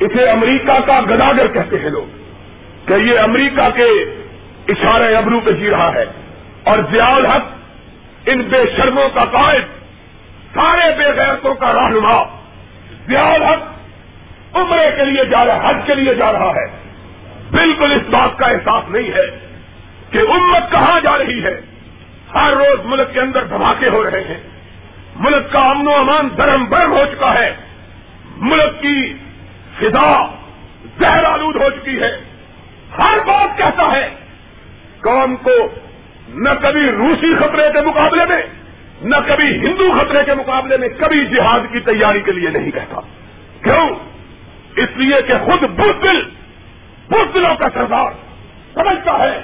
[0.00, 2.22] اسے امریکہ کا گداگر کہتے ہیں لوگ،
[2.88, 3.88] کہ یہ امریکہ کے
[4.68, 6.04] اشارے ابرو پہ جی رہا ہے
[6.64, 7.42] اور ضیاء حق
[8.26, 9.62] ان بے شرموں کا قائد،
[10.54, 12.22] سارے بے غیرتوں کا رہنما
[13.06, 13.72] ضیاء حق
[14.56, 16.66] عمرے کے لیے جا رہا ہے حج کے لیے جا رہا ہے۔
[17.50, 19.38] بالکل اس بات کا احساس نہیں ہے
[20.10, 21.60] کہ امت کہاں جا رہی ہے۔
[22.34, 24.40] ہر روز ملک کے اندر دھماکے ہو رہے ہیں۔
[25.16, 27.54] ملک کا امن و امان درم برم ہو چکا ہے۔
[28.36, 29.14] ملک کی
[29.78, 30.26] فضا
[31.00, 32.16] زہر آلود ہو چکی ہے۔
[32.98, 34.14] ہر بات کہتا ہے،
[35.00, 35.74] قوم کو
[36.28, 38.42] نہ کبھی روسی خطرے کے مقابلے میں،
[39.02, 43.00] نہ کبھی ہندو خطرے کے مقابلے میں کبھی جہاد کی تیاری کے لیے نہیں کہتا۔
[43.62, 43.88] کیوں؟
[44.76, 46.22] اس لیے کہ خود بزدل،
[47.10, 48.10] بزدلوں کا سردار
[48.74, 49.40] سمجھتا ہے،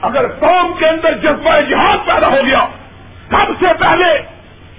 [0.00, 2.66] اگر قوم کے اندر جذبہ جہاد پیدا ہو گیا،
[3.30, 4.22] سب سے پہلے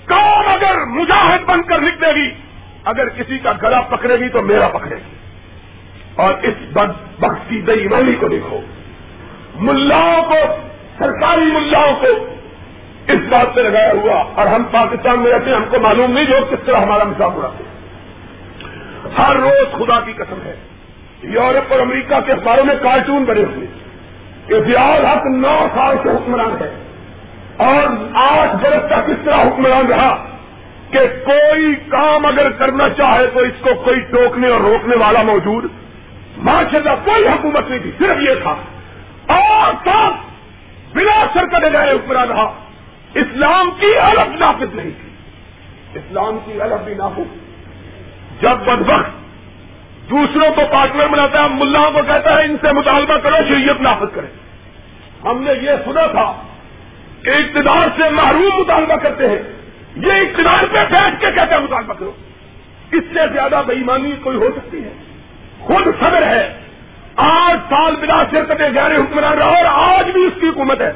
[0.06, 2.32] قوم اگر مجاہد بن کر لکھ دے گی
[2.88, 5.16] اگر کسی کا گلا پکڑے گی تو میرا پکڑے گی۔
[6.16, 6.78] اور اس
[7.20, 8.62] بخشی دئی والی کو دیکھو۔
[9.56, 10.36] ملاؤں کو،
[10.98, 12.08] سرکاری ملاؤں کو
[13.08, 16.26] اس بات سے لگایا ہوا، اور ہم پاکستان میں رہتے ہیں، ہم کو معلوم نہیں
[16.26, 17.78] جو کس طرح ہمارا مساف اڑاتے ہیں۔
[19.18, 20.56] ہر روز خدا کی قسم ہے۔
[21.24, 23.68] یورپ اور امریکہ کے اخباروں میں کارٹون بنے ہوئے
[24.58, 26.84] افیال حق نو سال سے حکمران ہے۔
[27.58, 27.84] اور
[28.14, 30.37] آٹھ برس تک اس طرح حکمران رہا۔
[30.92, 35.66] کہ کوئی کام اگر کرنا چاہے تو اس کو کوئی ٹوکنے اور روکنے والا موجود
[36.38, 38.56] ماشاء اللہ کوئی حکومت نہیں تھی، صرف یہ تھا۔
[39.28, 40.12] اور سب
[40.94, 42.54] بلا سرکت گئے حکمران رہا۔
[43.14, 45.10] اسلام کی الگ نافذ نہیں تھی۔
[45.94, 47.48] اسلام کی الگ بھی نافذ۔
[48.42, 49.12] جب بد وقت
[50.10, 54.16] دوسروں کو پارٹنر بناتا ہے، ملاؤں کو کہتا ہے، ان سے مطالبہ کرو، شریعت نافذ
[54.16, 54.28] کرے۔
[55.24, 56.34] ہم نے یہ سنا تھا
[57.24, 59.57] کہ اقتدار سے محروم مطالبہ کرتے ہیں۔
[59.98, 62.12] یہ اقتدار پہ بیٹھ کے کہتے ہیں مطالبہ کرو
[62.92, 64.90] اس سے زیادہ بےمانی کوئی ہو سکتی ہے۔
[65.60, 66.58] خود صبر ہے۔
[67.16, 70.92] آٹھ سال بلا شرکت غیر حکمران رہا اور آج بھی اس کی حکومت ہے۔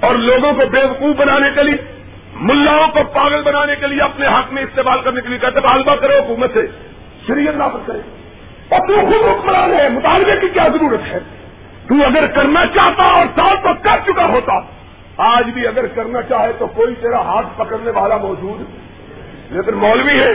[0.00, 2.02] اور لوگوں کو بیوقوف بنانے کے لیے،
[2.34, 5.94] ملاؤں کو پاگل بنانے کے لیے اپنے حق میں استعمال کرنے کے لیے کہتے طالبہ
[5.94, 6.66] کرو حکومت سے۔
[7.26, 7.98] شریعت نافذ کرے۔
[8.68, 11.18] اور تو خود حکمران ہے۔ مطالبے کی کیا ضرورت ہے؟
[11.88, 14.81] تو اگر کرنا چاہتا اور سال تو کر چکا ہوتا۔
[15.16, 18.60] آج بھی اگر کرنا چاہے تو کوئی تیرا ہاتھ پکڑنے والا موجود
[19.52, 20.34] لیکن مولوی ہے۔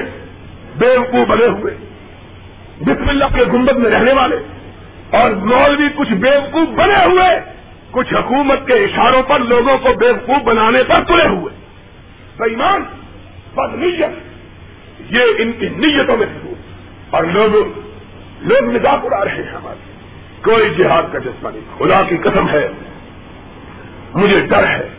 [0.77, 1.77] بیوقوف بنے ہوئے۔
[2.81, 4.37] بسم اللہ کے گنبد میں رہنے والے۔
[5.11, 7.53] اور مولوی کچھ بیوقوف بنے ہوئے۔
[7.91, 11.55] کچھ حکومت کے اشاروں پر لوگوں کو بیوقوف بنانے پر تلے ہوئے۔
[12.37, 12.83] بےمان
[13.55, 14.09] بد نیت،
[15.09, 16.53] یہ ان کی نیتوں میں سے
[17.09, 17.79] اور لوگ
[18.41, 19.91] لوگ مزاق اڑا رہے ہیں ہمارے۔
[20.43, 22.67] کوئی جہاد کا جذبہ نہیں۔ خدا کی قسم ہے۔
[24.17, 24.89] مجھے ڈر ہے۔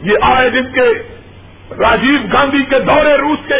[0.00, 1.02] یہ آئے دن کے
[1.78, 3.54] راجیو گاندھی کے دورے روس کے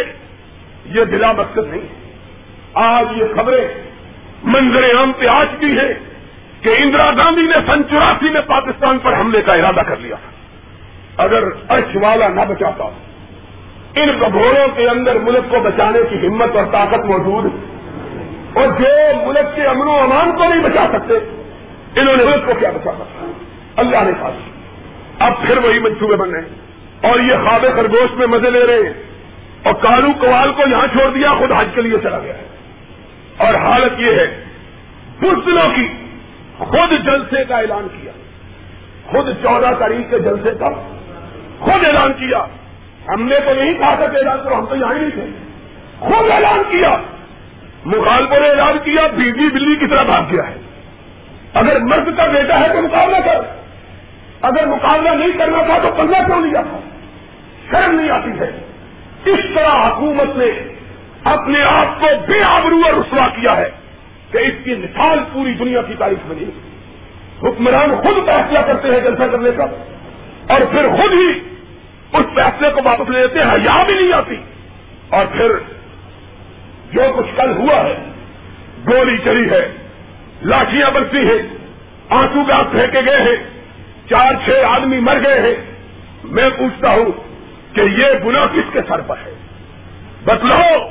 [0.85, 2.03] یہ دلا مقصد نہیں ہے۔
[2.73, 3.67] آج یہ خبریں
[4.43, 5.93] منظر عام پہ آ چکی ہے
[6.61, 10.15] کہ اندرا گاندھی نے سن چوراسی میں پاکستان پر حملے کا ارادہ کر لیا۔
[11.17, 12.83] اگر ارش والا نہ بچاتا،
[13.95, 17.51] ان بگھوڑوں کے اندر ملک کو بچانے کی ہمت اور طاقت موجود
[18.57, 21.13] اور جو ملک کے امن و امان کو نہیں بچا سکتے،
[22.01, 23.31] انہوں نے ملک کو کیا بچا سکتا؟
[23.75, 24.31] اللہ نے کہا
[25.23, 26.49] اب پھر وہی منصوبے بن رہے ہیں۔
[27.11, 29.03] اور یہ خواب خرگوش میں مزے لے رہے ہیں۔
[29.63, 32.47] اور کالو کوال کو یہاں چھوڑ دیا، خود حج کے لیے چلا گیا۔ ہے
[33.37, 34.43] اور حالت یہ ہے
[35.19, 35.87] بزدلوں کی
[36.57, 38.11] خود جلسے کا اعلان کیا۔
[39.05, 40.69] خود چودہ تاریخ کے جلسے کا
[41.59, 42.45] خود اعلان کیا۔
[43.07, 45.25] ہم نے تو نہیں کہا تھا کہ اعلان کرو، ہم تو یہاں ہی نہیں تھے۔
[45.99, 46.97] خود اعلان کیا۔
[47.85, 50.55] مخالفوں نے اعلان کیا، بیوی بلی کی طرح بھاگ گیا ہے۔
[51.53, 53.62] اگر مرد کا بیٹا ہے تو مقابلہ کر۔
[54.43, 56.79] اگر مقابلہ نہیں کرنا تھا تو پنجہ کیوں لیا تھا؟
[57.71, 58.59] شرم نہیں آتی ہے۔
[59.25, 60.75] اس طرح حکومت نے
[61.23, 63.69] اپنے آپ کو بے آبرو اور رسوا کیا ہے
[64.31, 66.51] کہ اس کی مثال پوری دنیا کی تاریخ میں نہیں۔
[67.43, 69.63] حکمران خود فیصلہ کرتے ہیں جلسہ کرنے کا
[70.53, 71.39] اور پھر خود ہی
[72.13, 74.35] اس فیصلے کو واپس لے لیتے ہیں یا بھی نہیں آتی۔
[75.09, 75.51] اور پھر
[76.91, 77.97] جو کچھ کل ہوا ہے،
[78.91, 79.71] گولی چلی ہے
[80.43, 81.57] لاٹیاں بنتی ہیں،
[82.09, 83.52] آنسو گاس پھینکے گئے ہیں۔
[84.09, 85.73] چار چھ آدمی مر گئے ہیں۔
[86.23, 87.05] میں پوچھتا ہوں
[87.75, 89.33] کہ یہ گنا کس کے سر پر ہے؟
[90.23, 90.89] بتلاؤ۔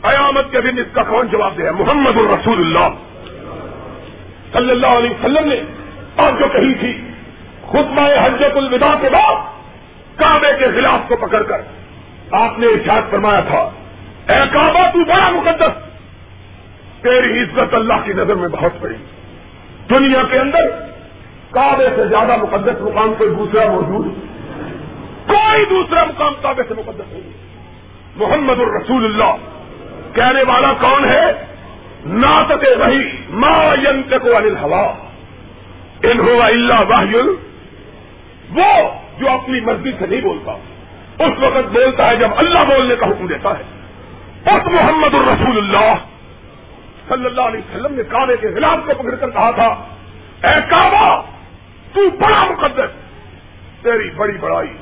[0.00, 2.94] قیامت کے دن اس کا کون جواب دے محمد الرسول اللہ۔
[4.52, 5.60] صلی اللہ علیہ وسلم نے
[6.16, 7.00] اور جو کہی تھی
[7.66, 9.34] خطبہ حجت الوداع کے بعد
[10.16, 11.60] کعبے کے خلاف کو پکڑ کر۔
[12.30, 13.70] آپ نے ارشاد فرمایا تھا،
[14.28, 15.86] اے کعبہ تو بڑا مقدس۔
[17.02, 18.96] تیری عزت اللہ کی نظر میں بہت بڑی
[19.90, 20.95] دنیا کے اندر
[21.56, 24.06] کعبے سے زیادہ مقدس مقام کوئی دوسرا موجود
[25.26, 27.32] کوئی دوسرا مقام کعبے سے مقدس نہیں۔
[28.16, 29.36] محمد الرسول اللہ۔
[30.14, 31.32] کہنے والا کون ہے؟
[32.04, 33.74] ناطتے وہی ما
[34.22, 34.82] کو انل ہوا
[36.02, 37.04] ان ہوا اللہ واہ
[38.50, 40.52] وہ جو اپنی مرضی سے نہیں بولتا۔
[41.24, 43.62] اس وقت بولتا ہے جب اللہ بولنے کا حکم دیتا ہے۔
[44.46, 45.94] اس محمد الرسول اللہ۔
[47.08, 49.74] صلی اللہ علیہ وسلم نے کعبے کے خلاف کو پکڑ کر کہا تھا،
[50.48, 51.35] اے کعبہ!
[51.96, 52.90] تو بڑا مقدس۔
[53.82, 54.76] تیری بڑی بڑائی۔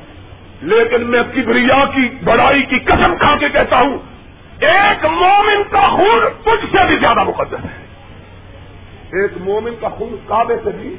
[0.63, 3.99] لیکن میں کبریا کی بڑائی کی قسم کھا کے کہتا ہوں،
[4.61, 7.85] ایک مومن کا خون تجھ سے بھی زیادہ مقدس ہے۔
[9.23, 10.97] ایک مومن کا خون کعبے سے بھی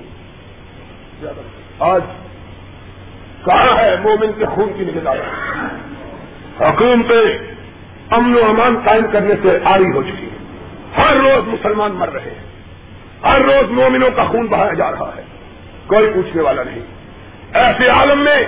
[1.19, 1.41] زیادہ
[1.79, 2.01] آج
[3.45, 5.21] کہاں ہے مومن کے خون کی نگرانی
[6.59, 7.55] حکومتیں
[8.09, 10.35] امن و امان قائم کرنے سے آری ہو چکی ہے
[10.97, 12.43] ہر روز مسلمان مر رہے ہیں۔
[13.23, 15.34] ہر روز مومنوں کا خون بہایا جا رہا ہے۔
[15.87, 16.79] کوئی پوچھنے والا نہیں۔
[17.53, 18.45] ایسے عالم میں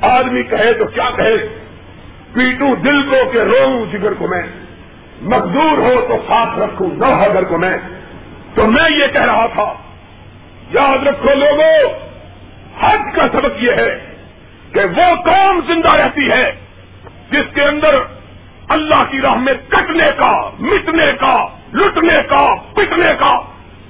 [0.00, 1.36] آدمی کہے تو کیا کہے؟
[2.32, 4.42] پیٹوں دل کو کہ رو جگر کو میں
[5.22, 7.78] مزدور ہو تو ساتھ رکھوں نو حضر کو میں۔
[8.54, 9.74] تو میں یہ کہہ رہا تھا،
[10.70, 11.92] یاد رکھو لوگوں،
[12.80, 14.06] حج کا سبق یہ ہے
[14.72, 16.52] کہ وہ قوم زندہ رہتی ہے
[17.30, 17.94] جس کے اندر
[18.68, 23.40] اللہ کی راہ میں کٹنے کا، مٹنے کا، لٹنے کا، پٹنے کا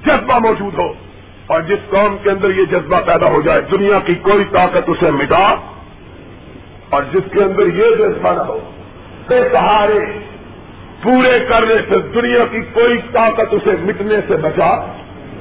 [0.06, 1.05] جذبہ موجود ہو۔
[1.46, 5.10] اور جس قوم کے اندر یہ جذبہ پیدا ہو جائے، دنیا کی کوئی طاقت اسے
[5.10, 5.54] مٹا
[6.90, 8.60] اور جس کے اندر یہ جذبہ نہ ہو،
[9.28, 10.00] بے سہارے،
[11.02, 14.86] پورے کرنے سے، دنیا کی کوئی طاقت اسے مٹنے سے بچا۔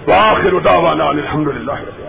[0.06, 2.05] تو آخر اٹاوانا الحمد للہ